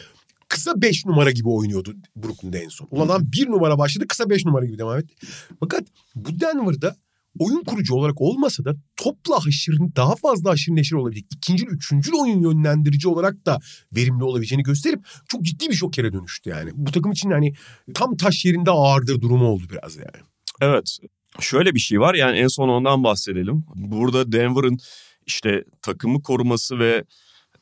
[0.47, 2.88] kısa 5 numara gibi oynuyordu Brooklyn'de en son.
[2.91, 5.28] Ulan lan bir numara başladı kısa 5 numara gibi devam etti.
[5.60, 5.84] Fakat
[6.15, 6.95] bu Denver'da
[7.39, 12.42] oyun kurucu olarak olmasa da topla haşır, daha fazla haşır neşir olabilecek ikinci, üçüncü oyun
[12.42, 13.60] yönlendirici olarak da
[13.96, 16.72] verimli olabileceğini gösterip çok ciddi bir şokere dönüştü yani.
[16.74, 17.54] Bu takım için hani
[17.94, 20.26] tam taş yerinde ağırdır durumu oldu biraz yani.
[20.62, 20.98] Evet.
[21.39, 23.65] Şöyle bir şey var yani en son ondan bahsedelim.
[23.76, 24.78] Burada Denver'ın
[25.26, 27.04] işte takımı koruması ve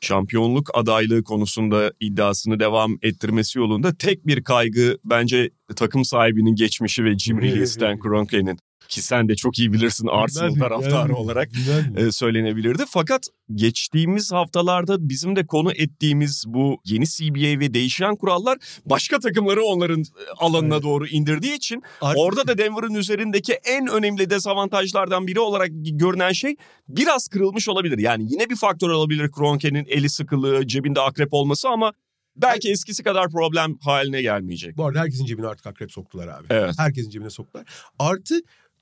[0.01, 7.17] şampiyonluk adaylığı konusunda iddiasını devam ettirmesi yolunda tek bir kaygı bence takım sahibinin geçmişi ve
[7.17, 8.59] cimriliği Stan Kroenke'nin.
[8.89, 11.49] Ki sen de çok iyi bilirsin Arsenal taraftarı olarak
[11.97, 12.83] e, söylenebilirdi.
[12.87, 19.63] Fakat geçtiğimiz haftalarda bizim de konu ettiğimiz bu yeni CBA ve değişen kurallar başka takımları
[19.63, 20.03] onların e,
[20.37, 20.83] alanına Evet.
[20.83, 26.55] doğru indirdiği için Artık- orada da Denver'ın üzerindeki en önemli dezavantajlardan biri olarak görünen şey
[26.89, 27.97] biraz kırılmış olabilir.
[27.97, 31.93] Yani yine bir faktör olabilir Kroenke'nin eli sıkılığı, cebinde akrep olması ama
[32.35, 34.77] belki eskisi kadar problem haline gelmeyecek.
[34.77, 36.45] Bu arada herkesin cebine artık akrep soktular abi.
[36.49, 36.73] Evet.
[36.77, 37.65] Herkesin cebine soktular.
[37.99, 38.35] Artı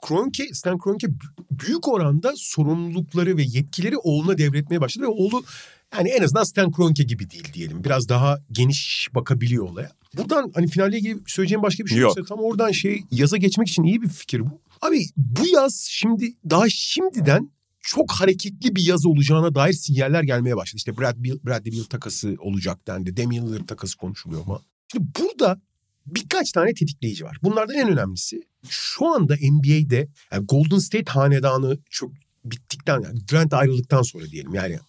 [0.07, 1.13] Kroenke, Stan Kroenke b-
[1.51, 5.43] büyük oranda sorumlulukları ve yetkileri oğluna devretmeye başladı ve oğlu
[5.97, 7.83] yani en azından Stan Kroenke gibi değil diyelim.
[7.83, 9.91] Biraz daha geniş bakabiliyor olaya.
[10.17, 12.17] Buradan hani finalle ilgili söyleyeceğim başka bir şey Yok.
[12.17, 14.61] yoksa tam oradan şey yaza geçmek için iyi bir fikir bu.
[14.81, 20.77] Abi bu yaz şimdi daha şimdiden çok hareketli bir yaz olacağına dair sinyaller gelmeye başladı.
[20.77, 23.17] İşte Brad Bill, Bradley Bill takası olacak dendi.
[23.17, 24.61] Damian Lillard takası konuşuluyor ama.
[24.91, 25.61] Şimdi burada
[26.05, 27.37] birkaç tane tetikleyici var.
[27.43, 32.11] Bunlardan en önemlisi şu anda NBA'de yani Golden State hanedanı çok
[32.45, 34.79] bittikten yani Durant ayrıldıktan sonra diyelim yani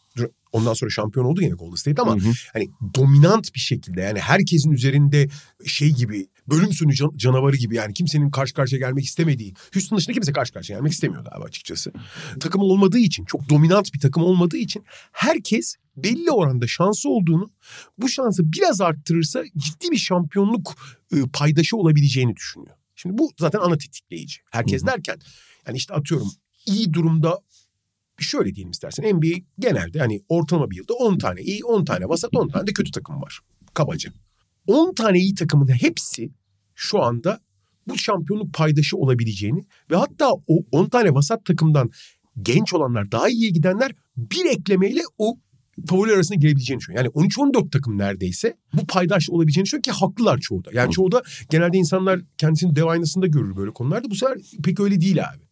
[0.52, 2.32] ondan sonra şampiyon oldu yine Golden State ama Hı hı.
[2.52, 5.28] hani dominant bir şekilde yani herkesin üzerinde
[5.66, 10.14] şey gibi bölüm sonu can- canavarı gibi yani kimsenin karşı karşıya gelmek istemediği Houston dışında
[10.14, 11.92] kimse karşı karşıya gelmek istemiyordu abi açıkçası.
[12.40, 17.50] Takım olmadığı için çok dominant bir takım olmadığı için herkes belli oranda şansı olduğunu
[17.98, 20.74] bu şansı biraz arttırırsa ciddi bir şampiyonluk
[21.12, 22.76] e, paydaşı olabileceğini düşünüyor.
[22.94, 24.40] Şimdi bu zaten ana tetikleyici.
[24.50, 24.90] Herkes Hı hı.
[24.90, 25.18] derken
[25.66, 26.30] yani işte atıyorum
[26.66, 27.40] iyi durumda
[28.18, 32.36] şöyle diyelim istersen NBA genelde hani ortalama bir yılda 10 tane iyi 10 tane vasat
[32.36, 33.40] 10 tane de kötü takım var.
[33.74, 34.12] Kabaca.
[34.66, 36.30] 10 tane iyi takımın hepsi
[36.74, 37.40] şu anda
[37.88, 41.90] bu şampiyonluk paydaşı olabileceğini ve hatta o 10 tane vasat takımdan
[42.42, 45.38] genç olanlar daha iyiye gidenler bir eklemeyle o
[45.86, 47.04] favori arasına girebileceğini düşünüyor.
[47.04, 50.70] Yani 13-14 takım neredeyse bu paydaş olabileceğini düşünüyor ki haklılar çoğu da.
[50.72, 54.10] Yani çoğu da genelde insanlar kendisini dev aynasında görür böyle konularda.
[54.10, 55.45] Bu sefer pek öyle değil abi.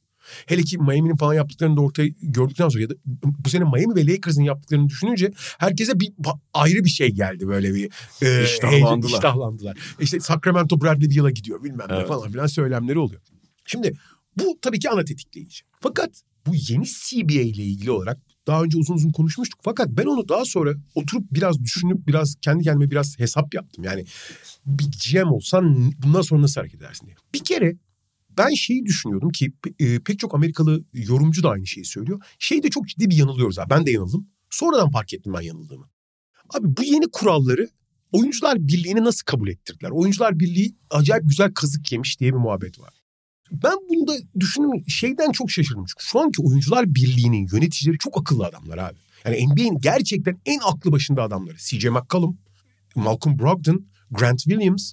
[0.46, 4.06] Hele ki Miami'nin falan yaptıklarını da ortaya gördükten sonra ya da bu sene Miami ve
[4.06, 6.12] Lakers'ın yaptıklarını düşününce herkese bir
[6.54, 7.90] ayrı bir şey geldi böyle bir
[8.22, 9.10] e, iştahlandılar.
[9.10, 9.78] iştahlandılar.
[10.00, 12.00] İşte Sacramento Bradley Beal'a gidiyor bilmem evet.
[12.00, 13.20] ne falan filan söylemleri oluyor.
[13.64, 13.92] Şimdi
[14.36, 15.62] bu tabii ki ana tetikleyici.
[15.80, 16.10] Fakat
[16.46, 19.60] bu yeni CBA ile ilgili olarak daha önce uzun uzun konuşmuştuk.
[19.62, 23.84] Fakat ben onu daha sonra oturup biraz düşünüp biraz kendi kendime biraz hesap yaptım.
[23.84, 24.04] Yani
[24.66, 27.16] bir GM olsan bundan sonra nasıl hareket edersin diye.
[27.34, 27.76] Bir kere
[28.38, 32.20] ben şeyi düşünüyordum ki e, pek çok Amerikalı yorumcu da aynı şeyi söylüyor.
[32.38, 33.70] Şeyde çok ciddi bir yanılıyoruz abi.
[33.70, 34.28] Ben de yanıldım.
[34.50, 35.88] Sonradan fark ettim ben yanıldığımı.
[36.50, 37.68] Abi bu yeni kuralları
[38.12, 39.90] Oyuncular Birliği'ni nasıl kabul ettirdiler?
[39.90, 42.94] Oyuncular Birliği acayip güzel kazık yemiş diye bir muhabbet var.
[43.52, 45.84] Ben bunu da düşünün şeyden çok şaşırdım.
[45.88, 48.98] Çünkü şu anki Oyuncular Birliği'nin yöneticileri çok akıllı adamlar abi.
[49.24, 51.56] Yani NBA'in gerçekten en aklı başında adamları.
[51.56, 52.38] CJ McCollum,
[52.96, 54.92] Malcolm Brogdon, Grant Williams,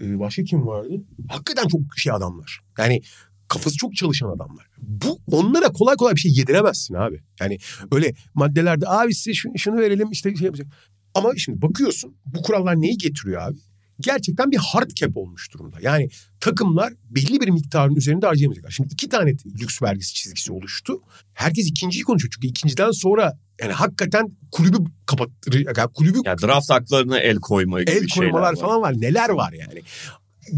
[0.00, 0.88] e, başka kim vardı?
[1.28, 2.60] Hakikaten çok şey adamlar.
[2.78, 3.00] Yani
[3.48, 4.66] kafası çok çalışan adamlar.
[4.78, 7.20] Bu onlara kolay kolay bir şey yediremezsin abi.
[7.40, 7.58] Yani
[7.92, 10.66] öyle maddelerde abi size şunu, şunu verelim işte şey yapacak.
[11.14, 13.58] Ama şimdi bakıyorsun bu kurallar neyi getiriyor abi?
[14.00, 15.76] Gerçekten bir hard cap olmuş durumda.
[15.82, 16.08] Yani
[16.40, 18.70] takımlar belli bir miktarın üzerinde harcayamayacaklar.
[18.70, 21.02] Şimdi iki tane lüks vergisi çizgisi oluştu.
[21.34, 25.52] Herkes ikinciyi konuşuyor çünkü ikinciden sonra yani hakikaten kulübü kapattır.
[25.52, 28.56] Yani kulübü yani draft haklarına el koyma gibi el koymalar var.
[28.56, 28.94] falan var.
[29.00, 29.82] Neler var yani.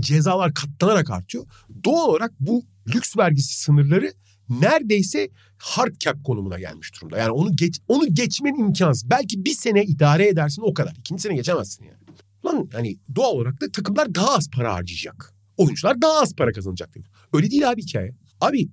[0.00, 1.44] Cezalar katlanarak artıyor.
[1.84, 4.12] Doğal olarak bu lüks vergisi sınırları
[4.48, 5.28] neredeyse
[5.58, 7.18] hard cap konumuna gelmiş durumda.
[7.18, 9.10] Yani onu geç onu geçmen imkansız.
[9.10, 10.94] Belki bir sene idare edersin o kadar.
[10.98, 12.01] İkinci sene geçemezsin yani.
[12.44, 15.34] Lan hani doğal olarak da takımlar daha az para harcayacak.
[15.56, 16.94] Oyuncular daha az para kazanacak.
[16.94, 17.08] Dedi.
[17.32, 18.14] Öyle değil abi hikaye.
[18.40, 18.68] Abi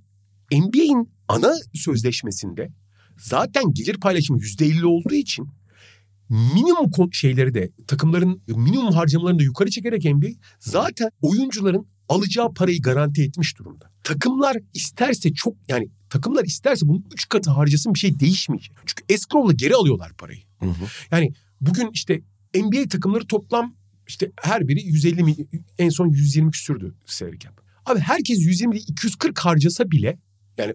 [0.52, 2.72] NBA'in ana sözleşmesinde
[3.18, 5.48] zaten gelir paylaşımı yüzde elli olduğu için
[6.30, 10.28] minimum şeyleri de takımların minimum harcamalarını da yukarı çekerek NBA
[10.60, 13.92] zaten oyuncuların alacağı parayı garanti etmiş durumda.
[14.04, 18.76] Takımlar isterse çok yani takımlar isterse bunun üç katı harcasın bir şey değişmeyecek.
[18.86, 20.42] Çünkü escrow'la geri alıyorlar parayı.
[20.60, 20.86] Hı hı.
[21.12, 22.22] Yani bugün işte
[22.56, 23.76] NBA takımları toplam
[24.08, 27.62] işte her biri 150 milyon, en son 120 küsürdü salary cap.
[27.86, 30.20] Abi herkes 120 240 harcasa bile
[30.58, 30.74] yani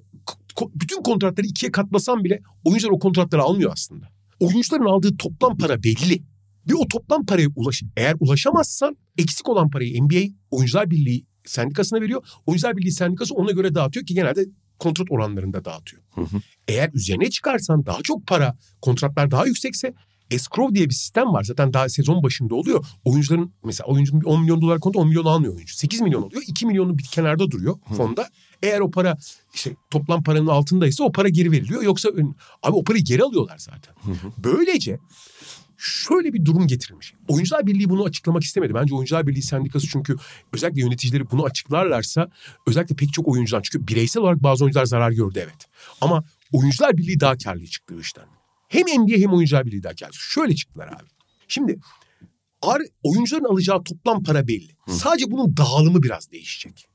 [0.74, 4.08] bütün kontratları ikiye katlasan bile oyuncular o kontratları almıyor aslında.
[4.40, 6.22] Oyuncuların aldığı toplam para belli.
[6.70, 12.26] Ve o toplam paraya ulaş eğer ulaşamazsan eksik olan parayı NBA Oyuncular Birliği sendikasına veriyor.
[12.46, 14.44] Oyuncular Birliği sendikası ona göre dağıtıyor ki genelde
[14.78, 16.02] kontrat oranlarında dağıtıyor.
[16.14, 16.40] Hı hı.
[16.68, 19.94] Eğer üzerine çıkarsan daha çok para, kontratlar daha yüksekse
[20.30, 21.44] escrow diye bir sistem var.
[21.44, 22.86] Zaten daha sezon başında oluyor.
[23.04, 25.74] Oyuncuların mesela oyuncunun 10 milyon dolar kontu 10 milyon almıyor oyuncu.
[25.74, 26.42] 8 milyon oluyor.
[26.46, 28.28] 2 milyonu bir kenarda duruyor fonda.
[28.62, 29.16] Eğer o para
[29.54, 31.82] işte toplam paranın altındaysa o para geri veriliyor.
[31.82, 32.08] Yoksa
[32.62, 33.94] abi o parayı geri alıyorlar zaten.
[34.38, 34.98] Böylece
[35.76, 37.14] şöyle bir durum getirilmiş.
[37.28, 38.74] Oyuncular Birliği bunu açıklamak istemedi.
[38.74, 40.16] Bence Oyuncular Birliği sendikası çünkü
[40.52, 42.30] özellikle yöneticileri bunu açıklarlarsa
[42.66, 45.66] özellikle pek çok oyuncular çünkü bireysel olarak bazı oyuncular zarar gördü evet.
[46.00, 48.24] Ama Oyuncular Birliği daha karlı çıktı işten.
[48.68, 51.08] Hem NBA hem oyuncular birliği derken şöyle çıktılar abi.
[51.48, 51.78] Şimdi
[52.62, 54.72] ar, oyuncuların alacağı toplam para belli.
[54.86, 54.92] Hı.
[54.92, 56.86] Sadece bunun dağılımı biraz değişecek.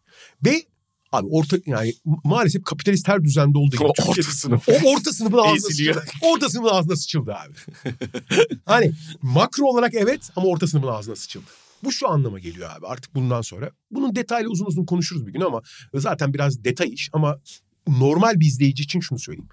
[0.46, 0.64] Ve
[1.12, 3.84] abi orta yani maalesef kapitalist her düzende olduğu gibi.
[4.06, 4.70] O orta sınıf.
[4.70, 6.04] O orta sınıfın ağzına sıçıldı.
[6.22, 7.54] Orta sınıfın ağzına sıçıldı abi.
[8.66, 11.46] hani makro olarak evet ama orta sınıfın ağzına sıçıldı.
[11.84, 13.72] Bu şu anlama geliyor abi artık bundan sonra.
[13.92, 15.62] Bunun detaylı uzun uzun konuşuruz bir gün ama
[15.94, 17.40] zaten biraz detay iş ama
[17.88, 19.50] normal bir izleyici için şunu söyleyeyim.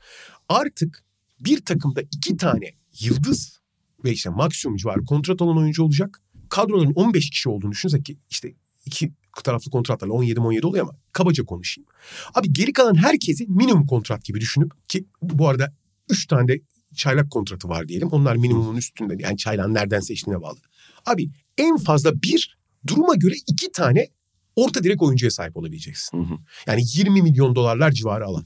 [0.48, 1.04] Artık
[1.40, 3.60] bir takımda iki tane yıldız
[4.04, 6.22] ve işte maksimum var kontrat alan oyuncu olacak.
[6.48, 8.54] Kadroların 15 kişi olduğunu düşünsek ki işte
[8.86, 9.12] iki
[9.44, 11.88] taraflı kontratlarla 17-17 oluyor ama kabaca konuşayım.
[12.34, 15.74] Abi geri kalan herkesi minimum kontrat gibi düşünüp ki bu arada
[16.10, 16.60] 3 tane de
[16.94, 18.08] çaylak kontratı var diyelim.
[18.08, 20.58] Onlar minimumun üstünde yani çaylağın nereden seçtiğine bağlı.
[21.06, 24.08] Abi en fazla bir duruma göre iki tane
[24.56, 26.18] orta direk oyuncuya sahip olabileceksin.
[26.18, 26.38] Hı hı.
[26.66, 28.44] Yani 20 milyon dolarlar civarı alan.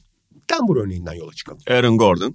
[0.50, 1.61] Denver örneğinden yola çıkalım.
[1.68, 2.35] Aaron Gordon.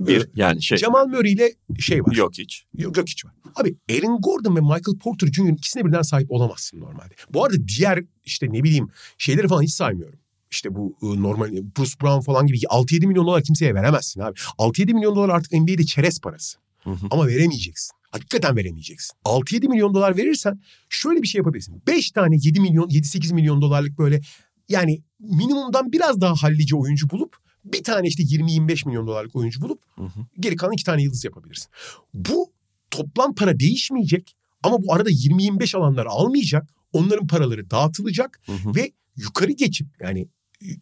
[0.00, 0.78] Bir yani şey.
[0.78, 2.14] Jamal Murray ile şey var.
[2.14, 2.64] Yok hiç.
[2.78, 3.32] Yok, yok hiç var.
[3.56, 5.52] Abi Aaron Gordon ve Michael Porter Jr.
[5.58, 7.14] ikisine birden sahip olamazsın normalde.
[7.30, 10.18] Bu arada diğer işte ne bileyim şeyleri falan hiç saymıyorum.
[10.50, 14.38] İşte bu ıı, normal Bruce Brown falan gibi 6-7 milyon dolar kimseye veremezsin abi.
[14.38, 16.58] 6-7 milyon dolar artık NBA'de çerez parası.
[16.84, 17.06] Hı hı.
[17.10, 17.92] Ama veremeyeceksin.
[18.10, 19.16] Hakikaten veremeyeceksin.
[19.24, 21.82] 6-7 milyon dolar verirsen şöyle bir şey yapabilirsin.
[21.86, 24.20] 5 tane 7 milyon 7-8 milyon dolarlık böyle
[24.68, 29.82] yani minimumdan biraz daha hallice oyuncu bulup bir tane işte 20-25 milyon dolarlık oyuncu bulup
[29.96, 30.26] hı hı.
[30.40, 31.68] geri kalan iki tane yıldız yapabilirsin.
[32.14, 32.52] Bu
[32.90, 36.70] toplam para değişmeyecek ama bu arada 20-25 alanlar almayacak.
[36.92, 38.74] Onların paraları dağıtılacak hı hı.
[38.74, 40.28] ve yukarı geçip yani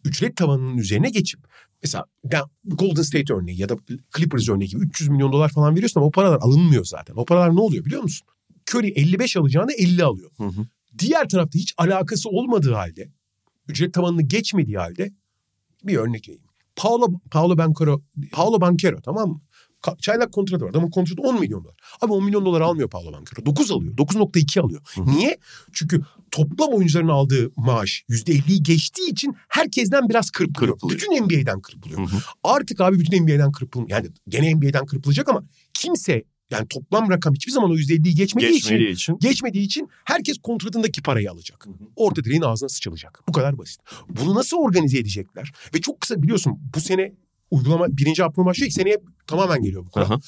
[0.05, 1.39] ücret tavanının üzerine geçip
[1.83, 2.05] mesela
[2.65, 3.77] Golden State örneği ya da
[4.17, 7.15] Clippers örneği gibi 300 milyon dolar falan veriyorsun ama o paralar alınmıyor zaten.
[7.15, 8.27] O paralar ne oluyor biliyor musun?
[8.69, 10.31] Curry 55 alacağını 50 alıyor.
[10.37, 10.65] Hı hı.
[10.99, 13.09] Diğer tarafta hiç alakası olmadığı halde,
[13.67, 15.11] ücret tavanını geçmediği halde
[15.83, 16.52] bir örnek vereyim.
[16.75, 19.41] Paolo, Paolo Banquero, Paolo Banquero tamam mı?
[20.01, 20.69] Çaylak kontratı var.
[20.69, 21.75] Adamın kontratı 10 milyon dolar.
[22.01, 23.45] Abi 10 milyon dolar almıyor Paolo Banquero.
[23.45, 23.93] 9 alıyor.
[23.93, 24.81] 9.2 alıyor.
[24.97, 25.37] Niye?
[25.73, 30.73] Çünkü toplam oyuncuların aldığı maaş %50'yi geçtiği için herkesten biraz kırpılıyor.
[30.73, 30.99] Kırpılıyor.
[30.99, 31.99] Bütün NBA'den kırpılıyor.
[31.99, 32.19] Hı hı.
[32.43, 33.89] Artık abi bütün NBA'den kırpılmıyor.
[33.89, 38.69] Yani gene NBA'den kırpılacak ama kimse yani toplam rakam hiçbir zaman o %50'yi geçmediği için
[38.69, 39.17] Geçmediği için.
[39.19, 41.67] geçmediği için herkes kontratındaki parayı alacak.
[41.95, 43.23] Orta direğin ağzına sıçılacak.
[43.27, 43.81] Bu kadar basit.
[44.09, 45.51] Bunu nasıl organize edecekler?
[45.75, 47.13] Ve çok kısa biliyorsun bu sene
[47.51, 48.71] uygulama birinci hafta başlıyor.
[48.71, 50.05] Seneye tamamen geliyor bu kural.
[50.05, 50.19] Aha.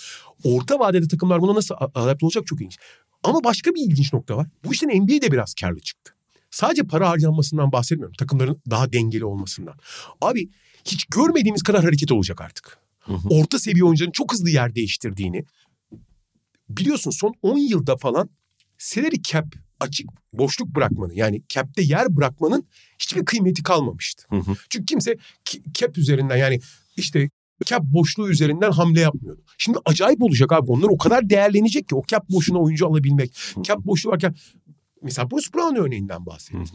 [0.43, 2.77] Orta vadede takımlar buna nasıl adapte olacak çok ilginç.
[3.23, 4.47] Ama başka bir ilginç nokta var.
[4.65, 6.11] Bu işten NBA de biraz karlı çıktı.
[6.51, 8.15] Sadece para harcanmasından bahsetmiyorum.
[8.15, 9.73] Takımların daha dengeli olmasından.
[10.21, 10.49] Abi
[10.85, 12.77] hiç görmediğimiz kadar hareket olacak artık.
[12.99, 13.27] Hı hı.
[13.29, 15.43] Orta seviye oyuncuların çok hızlı yer değiştirdiğini.
[16.69, 18.29] Biliyorsun son 10 yılda falan
[18.77, 19.45] salary cap
[19.79, 22.67] açık boşluk bırakmanın yani cap'te yer bırakmanın
[22.99, 24.23] hiçbir kıymeti kalmamıştı.
[24.29, 24.55] Hı hı.
[24.69, 26.59] Çünkü kimse ki- cap üzerinden yani
[26.97, 27.29] işte
[27.65, 29.43] cap boşluğu üzerinden hamle yapmıyordu.
[29.57, 30.71] Şimdi acayip olacak abi.
[30.71, 33.35] Onlar o kadar değerlenecek ki o cap boşluğuna oyuncu alabilmek.
[33.63, 34.35] Cap boşluğu varken
[35.01, 36.65] mesela Bruce Brown örneğinden bahsedelim.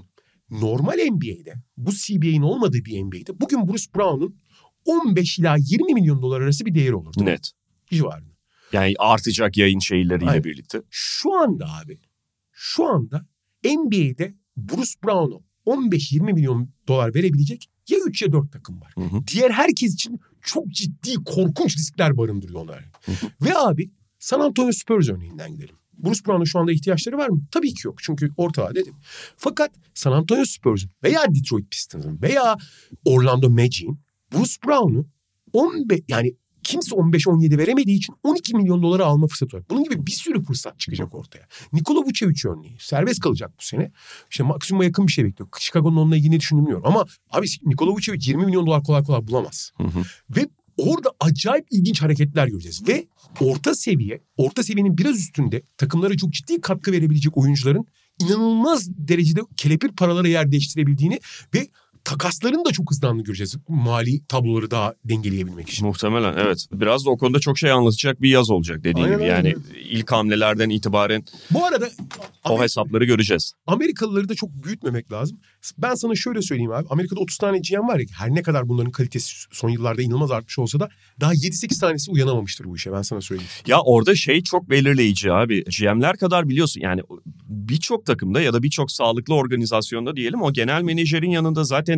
[0.51, 4.37] Normal NBA'de bu CBA'nin olmadığı bir NBA'de bugün Bruce Brown'un
[4.85, 7.15] 15 ila 20 milyon dolar arası bir değeri olur.
[7.19, 7.51] Net.
[7.87, 8.30] Civarında.
[8.73, 10.45] Yani artacak yayın şeyleriyle Aynen.
[10.45, 10.83] birlikte.
[10.91, 11.99] Şu anda abi
[12.53, 13.27] şu anda
[13.65, 18.93] NBA'de Bruce Brown'a 15-20 milyon dolar verebilecek ya 3 ya 4 takım var.
[18.95, 19.27] Hı hı.
[19.27, 22.85] Diğer herkes için çok ciddi korkunç riskler barındırıyor onlar.
[23.43, 25.75] Ve abi San Antonio Spurs örneğinden gidelim.
[26.05, 27.43] Bruce Brown'a şu anda ihtiyaçları var mı?
[27.51, 27.99] Tabii ki yok.
[28.03, 28.97] Çünkü orta vade değil.
[29.37, 32.57] Fakat San Antonio Spurs'un veya Detroit Pistons'ın veya
[33.05, 34.01] Orlando Magic'in
[34.33, 35.07] Bruce Brown'u
[35.53, 36.35] 15 yani
[36.71, 39.65] kimse 15-17 veremediği için 12 milyon dolara alma fırsatı var.
[39.71, 41.47] Bunun gibi bir sürü fırsat çıkacak ortaya.
[41.73, 43.93] Nikola Vucevic örneği serbest kalacak bu sene.
[44.31, 45.49] İşte maksimuma yakın bir şey bekliyor.
[45.59, 46.87] Chicago'nun onunla ilgili ne düşündüğünü bilmiyorum.
[46.87, 49.73] Ama abi Nikola Vucevic 20 milyon dolar kolay kolay bulamaz.
[49.77, 50.03] Hı hı.
[50.37, 52.89] Ve orada acayip ilginç hareketler göreceğiz.
[52.89, 53.07] Ve
[53.41, 57.87] orta seviye, orta seviyenin biraz üstünde takımlara çok ciddi katkı verebilecek oyuncuların
[58.21, 61.21] inanılmaz derecede kelepir paralara yer değiştirebildiğini
[61.55, 61.69] ve
[62.05, 63.57] takasların da çok hızlandığını göreceğiz.
[63.69, 65.87] Mali tabloları daha dengeleyebilmek için.
[65.87, 66.67] Muhtemelen evet.
[66.73, 69.29] Biraz da o konuda çok şey anlatacak bir yaz olacak dediğin Aynen, gibi.
[69.29, 69.63] Yani aynen.
[69.91, 71.89] ilk hamlelerden itibaren Bu arada
[72.45, 73.53] o hesapları göreceğiz.
[73.67, 75.41] Amerikalıları da çok büyütmemek lazım.
[75.79, 76.87] Ben sana şöyle söyleyeyim abi.
[76.91, 80.59] Amerika'da 30 tane GM var ya her ne kadar bunların kalitesi son yıllarda inanılmaz artmış
[80.59, 80.89] olsa da
[81.21, 83.51] daha 7-8 tanesi uyanamamıştır bu işe ben sana söyleyeyim.
[83.67, 85.65] Ya orada şey çok belirleyici abi.
[85.65, 87.01] GM'ler kadar biliyorsun yani
[87.49, 91.90] birçok takımda ya da birçok sağlıklı organizasyonda diyelim o genel menajerin yanında zaten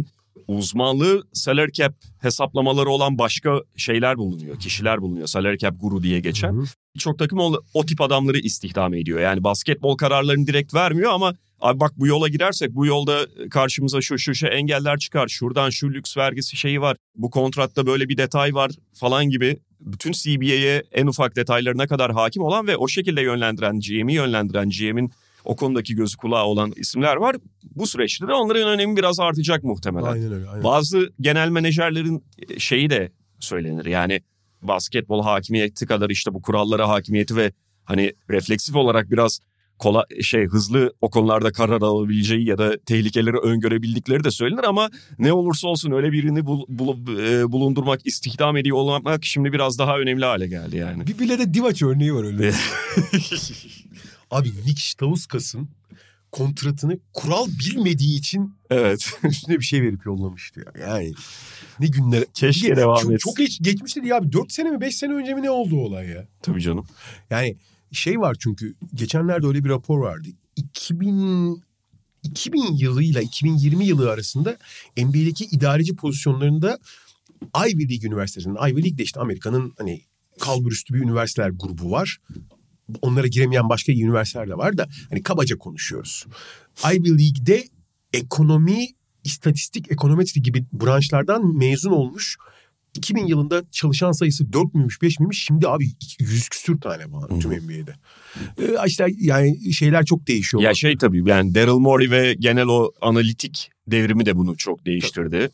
[0.48, 4.60] uzmanlığı salary cap hesaplamaları olan başka şeyler bulunuyor.
[4.60, 5.26] Kişiler bulunuyor.
[5.26, 6.52] Salary cap guru diye geçen.
[6.52, 6.64] Hı hı.
[6.94, 9.20] Birçok takım o, o tip adamları istihdam ediyor.
[9.20, 14.18] Yani basketbol kararlarını direkt vermiyor ama abi bak bu yola girersek bu yolda karşımıza şu
[14.18, 15.28] şu şu engeller çıkar.
[15.28, 16.96] Şuradan şu lüks vergisi şeyi var.
[17.16, 22.42] Bu kontratta böyle bir detay var falan gibi bütün CBA'ye en ufak detaylarına kadar hakim
[22.42, 25.12] olan ve o şekilde yönlendiren, GM'i yönlendiren, GM'in
[25.44, 27.36] o konudaki gözü kulağı olan isimler var.
[27.76, 30.06] Bu süreçte de onların önemi biraz artacak muhtemelen.
[30.06, 30.48] Aynen öyle.
[30.48, 30.64] Aynen.
[30.64, 32.24] Bazı genel menajerlerin
[32.58, 33.84] şeyi de söylenir.
[33.86, 34.20] Yani
[34.62, 37.52] basketbol hakimiyeti kadar işte bu kurallara hakimiyeti ve
[37.84, 39.38] hani refleksif olarak biraz
[39.78, 45.32] kola şey hızlı o konularda karar alabileceği ya da tehlikeleri öngörebildikleri de söylenir ama ne
[45.32, 50.24] olursa olsun öyle birini bul, bul- e, bulundurmak, istihdam ediyor olmak şimdi biraz daha önemli
[50.24, 51.06] hale geldi yani.
[51.06, 52.52] Bir bile de Divaç örneği var öyle.
[54.32, 55.68] Abi Nick Stauskas'ın
[56.32, 59.10] kontratını kural bilmediği için Evet.
[59.24, 60.86] üstüne bir şey verip yollamıştı ya.
[60.86, 61.12] Yani
[61.80, 62.24] ne günler.
[62.34, 63.16] Keşke Bir- devam etsin.
[63.16, 64.32] Çok geç, geçmişti ya abi.
[64.32, 66.28] 4 sene mi 5 sene önce mi ne oldu olay ya?
[66.42, 66.86] Tabii canım.
[67.30, 67.56] Yani
[67.92, 70.28] şey var çünkü geçenlerde öyle bir rapor vardı.
[70.56, 71.62] 2000
[72.22, 74.56] 2000 yılıyla 2020 yılı arasında
[74.96, 76.78] NBA'deki idareci pozisyonlarında
[77.68, 80.00] Ivy League üniversitelerinin, Ivy League de işte Amerika'nın hani
[80.40, 82.18] kalburüstü bir üniversiteler grubu var.
[83.02, 86.26] Onlara giremeyen başka üniversiteler de var da hani kabaca konuşuyoruz.
[86.92, 87.64] Ivy League'de
[88.12, 88.86] ekonomi,
[89.24, 92.36] istatistik, ekonometri gibi branşlardan mezun olmuş
[92.94, 95.84] 2000 yılında çalışan sayısı 4 müymüş 5 miymiş şimdi abi
[96.20, 97.94] 100 küsür tane falan tüm NBA'de.
[98.58, 100.62] Ee, işte yani şeyler çok değişiyor.
[100.62, 105.50] Ya şey tabii yani Daryl Morey ve genel o analitik devrimi de bunu çok değiştirdi.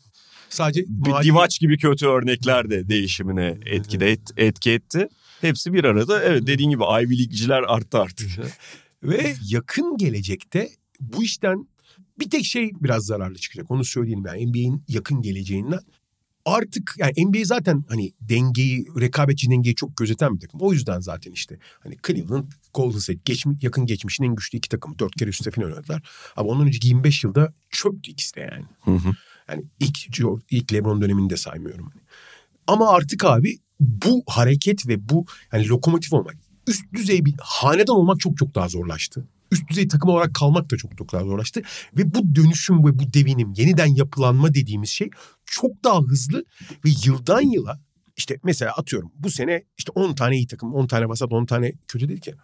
[0.49, 5.07] Sadece Bir mali- Divaç gibi kötü örnekler de değişimine etki, de et, etki etti.
[5.41, 8.29] Hepsi bir arada evet dediğin gibi Ivy League'ciler arttı artık.
[9.03, 10.69] Ve yakın gelecekte
[10.99, 11.67] bu işten
[12.19, 15.79] Bir tek şey biraz zararlı çıkacak onu söyleyelim yani NBA'in yakın geleceğinden.
[16.45, 20.59] Artık yani NBA zaten hani dengeyi, rekabetçi dengeyi çok gözeten bir takım.
[20.61, 24.99] O yüzden zaten işte hani Cleveland, Golden State geçmi, yakın geçmişin en güçlü iki takımı.
[24.99, 26.09] Dört kere üst üste final oynadılar.
[26.35, 28.65] Ama ondan önceki 25 yılda çöktü ikisi de yani.
[28.81, 29.13] Hı hı.
[29.49, 30.19] Yani ilk,
[30.51, 31.91] ilk LeBron dönemini de saymıyorum.
[32.67, 36.35] Ama artık abi bu hareket ve bu yani lokomotif olmak,
[36.67, 39.27] üst düzey bir hanedan olmak çok çok daha zorlaştı.
[39.51, 41.61] Üst düzey takım olarak kalmak da çok çok daha zorlaştı.
[41.97, 45.09] Ve bu dönüşüm ve bu devinim, yeniden yapılanma dediğimiz şey
[45.45, 46.45] çok daha hızlı
[46.85, 47.79] ve yıldan yıla
[48.17, 51.73] işte mesela atıyorum bu sene işte 10 tane iyi takım, 10 tane vasat, 10 tane
[51.87, 52.35] kötü değil ki.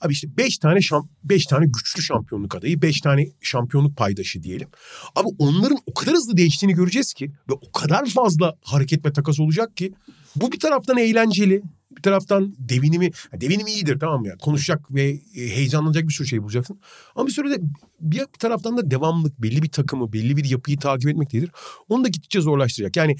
[0.00, 4.68] Abi işte 5 tane şamp 5 tane güçlü şampiyonluk adayı, 5 tane şampiyonluk paydaşı diyelim.
[5.16, 9.40] Abi onların o kadar hızlı değiştiğini göreceğiz ki ve o kadar fazla hareket ve takas
[9.40, 9.92] olacak ki
[10.36, 11.62] bu bir taraftan eğlenceli,
[11.96, 14.36] bir taraftan devinimi, devinimi iyidir tamam mı ya?
[14.36, 16.80] Konuşacak ve e, heyecanlanacak bir sürü şey bulacaksın.
[17.14, 17.56] Ama bir sürede
[18.00, 21.50] bir taraftan da devamlık belli bir takımı, belli bir yapıyı takip etmek değildir.
[21.88, 22.96] Onu da gittikçe zorlaştıracak.
[22.96, 23.16] Yani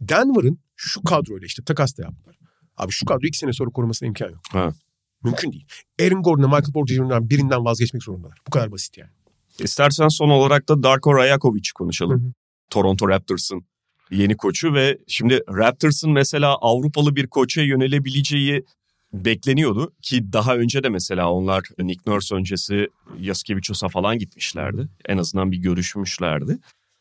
[0.00, 2.36] Denver'ın şu kadroyla işte takas da yaptılar.
[2.76, 4.40] Abi şu kadroyu iki sene sonra korumasına imkan yok.
[4.50, 4.72] Ha.
[5.24, 5.66] Mümkün değil.
[6.00, 8.38] Aaron Gordon'la Michael Porter Jr.'dan birinden vazgeçmek zorundalar.
[8.46, 9.10] Bu kadar basit yani.
[9.58, 12.22] İstersen son olarak da Darko Rajakovic'i konuşalım.
[12.22, 12.32] Hı hı.
[12.70, 13.64] Toronto Raptors'ın
[14.10, 18.64] yeni koçu ve şimdi Raptors'ın mesela Avrupalı bir koça yönelebileceği
[19.12, 22.88] bekleniyordu ki daha önce de mesela onlar Nick Nurse öncesi
[23.18, 24.88] Yaskevicius'a falan gitmişlerdi.
[25.08, 26.58] En azından bir görüşmüşlerdi.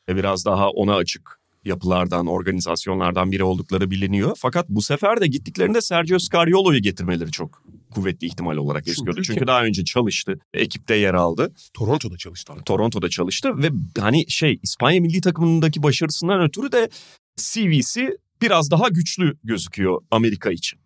[0.09, 4.36] Ve biraz daha ona açık yapılardan, organizasyonlardan biri oldukları biliniyor.
[4.38, 9.22] Fakat bu sefer de gittiklerinde Sergio Scariolo'yu getirmeleri çok kuvvetli ihtimal olarak gözüküyordu.
[9.24, 11.54] Çünkü- Çünkü daha önce çalıştı, ekipte yer aldı.
[11.74, 12.60] Toronto'da çalıştılar.
[12.66, 13.70] Toronto'da çalıştı ve
[14.00, 16.90] hani şey İspanya milli takımındaki başarısından ötürü de
[17.38, 20.80] CV'si biraz daha güçlü gözüküyor Amerika için.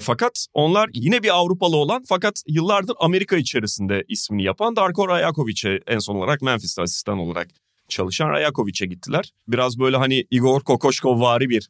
[0.00, 5.98] Fakat onlar yine bir Avrupalı olan fakat yıllardır Amerika içerisinde ismini yapan Darko Rajakovic'e en
[5.98, 7.48] son olarak Memphis'te asistan olarak
[7.88, 9.32] çalışan Rajakovic'e gittiler.
[9.48, 11.68] Biraz böyle hani Igor Kokoşkov vari bir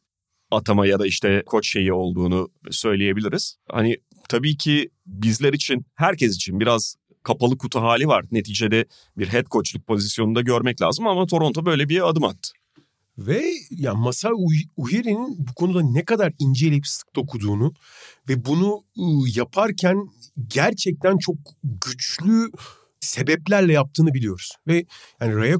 [0.51, 3.57] atama ya da işte koç şeyi olduğunu söyleyebiliriz.
[3.71, 3.97] Hani
[4.29, 8.25] tabii ki bizler için, herkes için biraz kapalı kutu hali var.
[8.31, 8.85] Neticede
[9.17, 12.51] bir head coachluk pozisyonunda görmek lazım ama Toronto böyle bir adım attı.
[13.17, 17.73] Ve ya Masai Uy- Ujiri'nin bu konuda ne kadar inceleyip sık dokuduğunu
[18.29, 19.97] ve bunu ıı, yaparken
[20.47, 22.51] gerçekten çok güçlü
[22.99, 24.51] sebeplerle yaptığını biliyoruz.
[24.67, 24.85] Ve
[25.21, 25.57] yani Raya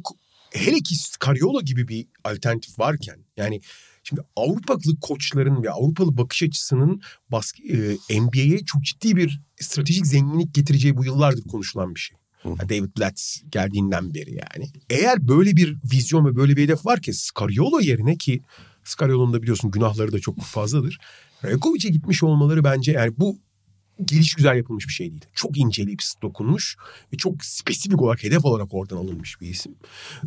[0.53, 3.61] hele ki Scariolo gibi bir alternatif varken yani
[4.09, 7.01] şimdi Avrupalı koçların ve Avrupalı bakış açısının
[7.31, 7.63] baskı,
[8.09, 12.17] e, NBA'ye çok ciddi bir stratejik zenginlik getireceği bu yıllardır konuşulan bir şey.
[12.45, 14.69] David Blatt geldiğinden beri yani.
[14.89, 18.41] Eğer böyle bir vizyon ve böyle bir hedef var ki Scariolo yerine ki
[18.83, 20.99] Scariolo'nun da biliyorsun günahları da çok fazladır.
[21.43, 23.39] Rajakovic'e gitmiş olmaları bence yani bu
[24.05, 25.25] geliş güzel yapılmış bir şey değil.
[25.33, 26.77] Çok inceleyip dokunmuş
[27.13, 29.75] ve çok spesifik olarak hedef olarak oradan alınmış bir isim.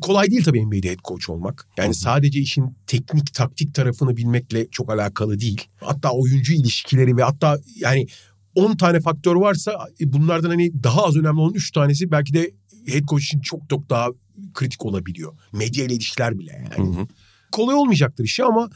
[0.01, 1.69] Kolay değil tabii NBA'de head coach olmak.
[1.77, 5.69] Yani sadece işin teknik taktik tarafını bilmekle çok alakalı değil.
[5.81, 8.07] Hatta oyuncu ilişkileri ve hatta yani
[8.55, 12.51] 10 tane faktör varsa e, bunlardan hani daha az önemli olan 3 tanesi belki de
[12.87, 14.09] head coach için çok çok daha
[14.55, 15.33] kritik olabiliyor.
[15.53, 16.89] Medya ile ilişkiler bile yani.
[16.89, 17.07] Hı hı.
[17.53, 18.71] Kolay olmayacaktır işi ama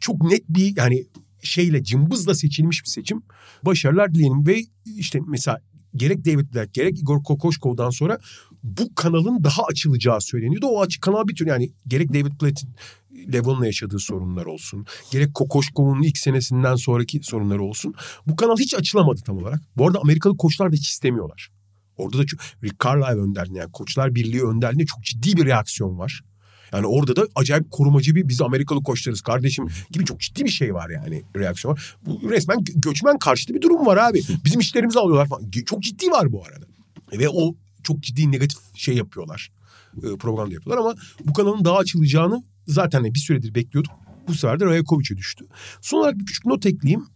[0.00, 1.04] çok net bir yani
[1.42, 3.22] şeyle cımbızla seçilmiş bir seçim.
[3.62, 4.64] Başarılar dileyelim ve
[4.96, 5.60] işte mesela
[5.96, 8.18] gerek David Black gerek Igor Kokoşkov'dan sonra
[8.62, 10.66] bu kanalın daha açılacağı söyleniyordu.
[10.66, 12.70] O açık kanal bir tür yani gerek David Blatt'in
[13.32, 14.86] Levon'la yaşadığı sorunlar olsun.
[15.10, 17.94] Gerek Kokoşkov'un ilk senesinden sonraki sorunları olsun.
[18.26, 19.60] Bu kanal hiç açılamadı tam olarak.
[19.76, 21.50] Bu arada Amerikalı koçlar da hiç istemiyorlar.
[21.96, 26.22] Orada da çok, Rick Carlisle önderliğinde yani Koçlar Birliği önderliğinde çok ciddi bir reaksiyon var.
[26.72, 30.74] Yani orada da acayip korumacı bir biz Amerikalı koçlarız kardeşim gibi çok ciddi bir şey
[30.74, 31.96] var yani reaksiyon var.
[32.06, 34.22] Bu resmen gö- göçmen karşıtı bir durum var abi.
[34.44, 35.50] Bizim işlerimizi alıyorlar falan.
[35.66, 36.66] Çok ciddi var bu arada.
[37.12, 39.50] Ve o çok ciddi negatif şey yapıyorlar.
[39.96, 40.94] E, Programda yapıyorlar ama
[41.24, 43.92] bu kanalın daha açılacağını zaten bir süredir bekliyorduk.
[44.28, 45.44] Bu sefer de Rajakovic'e düştü.
[45.80, 47.06] Son olarak bir küçük not ekleyeyim.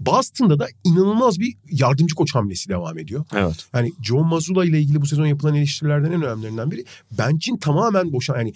[0.00, 3.24] Boston'da da inanılmaz bir yardımcı koç hamlesi devam ediyor.
[3.34, 3.66] Evet.
[3.74, 6.84] Yani Joe Mazzulla ile ilgili bu sezon yapılan eleştirilerden en önemlilerinden biri
[7.18, 8.52] bench'in tamamen boşan yani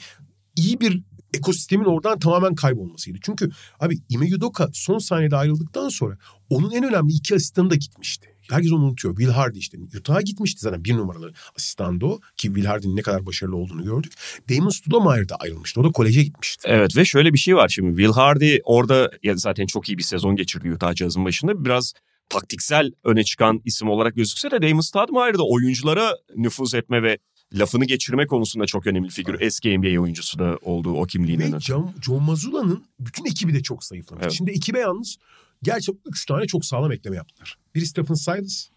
[0.57, 1.03] iyi bir
[1.35, 3.19] ekosistemin oradan tamamen kaybolmasıydı.
[3.23, 3.51] Çünkü
[3.81, 6.19] abi Ime Udoka son saniyede ayrıldıktan sonra
[6.51, 8.29] onun en önemli iki asistanı da gitmişti.
[8.51, 9.17] Herkes onu unutuyor.
[9.17, 12.21] Will Hardy işte Utah'a gitmişti zaten bir numaralı asistandı o.
[12.37, 14.13] Ki Will Hardy'nin ne kadar başarılı olduğunu gördük.
[14.51, 15.81] Damon Stoudemire da ayrılmıştı.
[15.81, 16.69] O da koleje gitmişti.
[16.71, 20.03] Evet ve şöyle bir şey var şimdi Will Hardy orada ya zaten çok iyi bir
[20.03, 21.65] sezon geçirdi Utah Jazz'ın başında.
[21.65, 21.93] Biraz
[22.29, 27.19] taktiksel öne çıkan isim olarak gözükse de Damon Stoudemire de oyunculara nüfuz etme ve
[27.55, 29.41] lafını geçirme konusunda çok önemli figür.
[29.41, 31.61] Eski NBA oyuncusu da olduğu o kimliğinden Ve.
[31.61, 34.23] John, John Mazzulla'nın bütün ekibi de çok zayıflamış.
[34.23, 34.33] Evet.
[34.33, 35.17] Şimdi ekibe yalnız
[35.63, 37.59] gerçi üç tane çok sağlam ekleme yaptılar.
[37.75, 38.69] Biri Stephen Silas,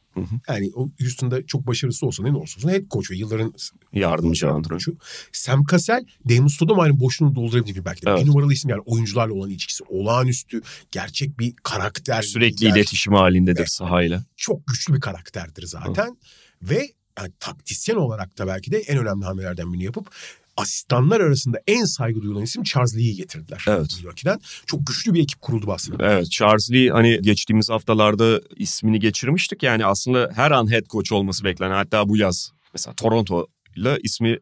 [0.50, 3.54] Yani o Houston'da çok başarısı olsa ne olursa olsun head coach ve yılların
[3.94, 4.76] Yardımcı antrenör.
[4.80, 4.98] koçu.
[5.32, 8.22] Sam Cassell, Damon Stoudemire'ın boşluğunu doldurabilecek belki de Evet.
[8.24, 10.62] bir numaralı isim yani oyuncularla olan ilişkisi olağanüstü,
[10.92, 12.22] gerçek bir karakter.
[12.22, 12.76] Sürekli lider.
[12.76, 14.26] iletişim halindedir sahayla.
[14.38, 16.18] çok güçlü bir karakterdir zaten.
[16.62, 20.10] Ve yani taktisyen olarak da belki de en önemli hamlelerden birini yapıp
[20.58, 23.66] asistanlar arasında en saygı duyulan isim Charles Lee'yi getirdiler.
[23.68, 23.96] Evet.
[23.98, 24.40] Milwaukee'den.
[24.66, 26.12] Çok güçlü bir ekip kuruldu aslında.
[26.12, 29.64] Evet Charles Lee hani geçtiğimiz haftalarda ismini geçirmiştik.
[29.64, 33.48] Yani aslında her an head coach olması beklenen hatta bu yaz mesela Toronto
[33.78, 34.38] ile ismi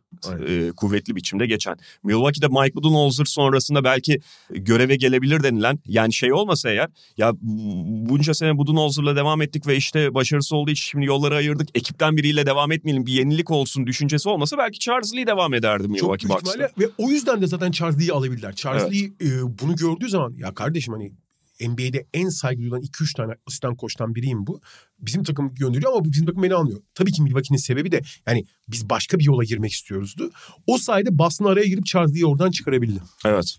[0.48, 1.78] e, kuvvetli biçimde geçen.
[2.04, 4.20] Milwaukee'de Mike Budenholzer sonrasında belki
[4.50, 7.32] göreve gelebilir denilen yani şey olmasa eğer ya
[8.10, 11.70] bunca sene Budenholzer'la devam ettik ve işte başarısı olduğu için şimdi yolları ayırdık.
[11.76, 16.30] Ekipten biriyle devam etmeyelim bir yenilik olsun düşüncesi olmasa belki Charles Lee devam ederdi Milwaukee
[16.30, 16.70] Bucks'ta.
[16.80, 18.56] ve o yüzden de zaten Charles Lee'yi alabildiler.
[18.56, 18.94] Charles Evet.
[18.94, 21.12] Lee e, bunu gördüğü zaman ya kardeşim hani
[21.62, 24.62] NBA'de en saygı duyulan 2-3 tane asistan koçtan biriyim bu.
[25.00, 26.82] Bizim takım gönderiyor ama bizim takım beni almıyor.
[26.96, 30.32] Tabii ki Milwaukee'nin sebebi de yani biz başka bir yola girmek istiyoruzdu.
[30.68, 33.00] O sayede Boston araya girip Charles Lee'yi oradan çıkarabildi.
[33.26, 33.58] Evet.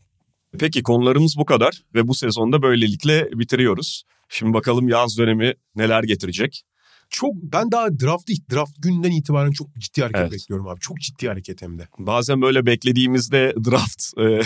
[0.59, 4.05] Peki konularımız bu kadar ve bu sezonda böylelikle bitiriyoruz.
[4.29, 6.65] Şimdi bakalım yaz dönemi neler getirecek.
[7.11, 10.33] Çok ben daha draft draft günden itibaren çok ciddi hareket Evet.
[10.33, 10.81] bekliyorum abi.
[10.81, 11.89] Çok ciddi hareket hem de.
[11.99, 14.41] Bazen böyle beklediğimizde draft e,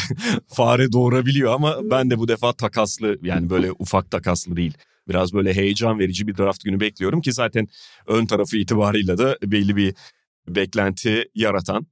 [0.48, 4.74] fare doğurabiliyor ama ben de bu defa takaslı yani böyle ufak takaslı değil.
[5.09, 7.68] Biraz böyle heyecan verici bir draft günü bekliyorum ki zaten
[8.06, 9.94] ön tarafı itibarıyla da belli bir
[10.48, 11.86] beklenti yaratan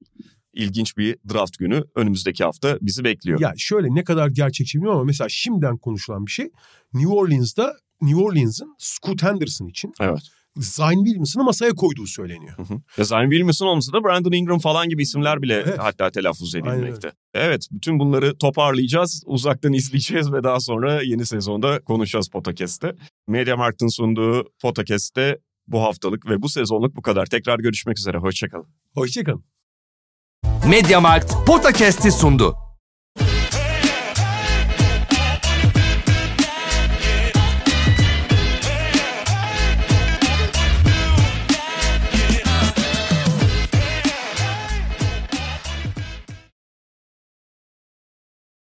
[0.57, 3.41] ilginç bir draft günü önümüzdeki hafta bizi bekliyor.
[3.41, 6.51] Ya şöyle ne kadar gerçekçi bilmiyorum ama mesela şimdiden konuşulan bir şey
[6.95, 10.23] New Orleans'da New Orleans'ın Scoot Henderson için Evet.
[10.57, 12.57] Zion Williamson'ı masaya koyduğu söyleniyor.
[12.59, 12.81] Hı hı.
[12.99, 15.79] Ya Zion Williamson olmasa da Brandon Ingram falan gibi isimler bile Evet.
[15.79, 17.13] hatta telaffuz Aynen edilmekte.
[17.35, 19.23] Evet bütün bunları toparlayacağız.
[19.27, 22.95] Uzaktan izleyeceğiz ve daha sonra yeni sezonda konuşacağız Podcast'te.
[23.29, 27.27] Mediamarkt'ın sunduğu Podcast'te bu haftalık ve bu sezonluk bu kadar.
[27.27, 28.19] Tekrar görüşmek üzere.
[28.19, 28.67] Hoşçakalın.
[28.95, 29.45] Hoşçakalın.
[30.69, 32.66] Mediamarkt Podcast'i sundu.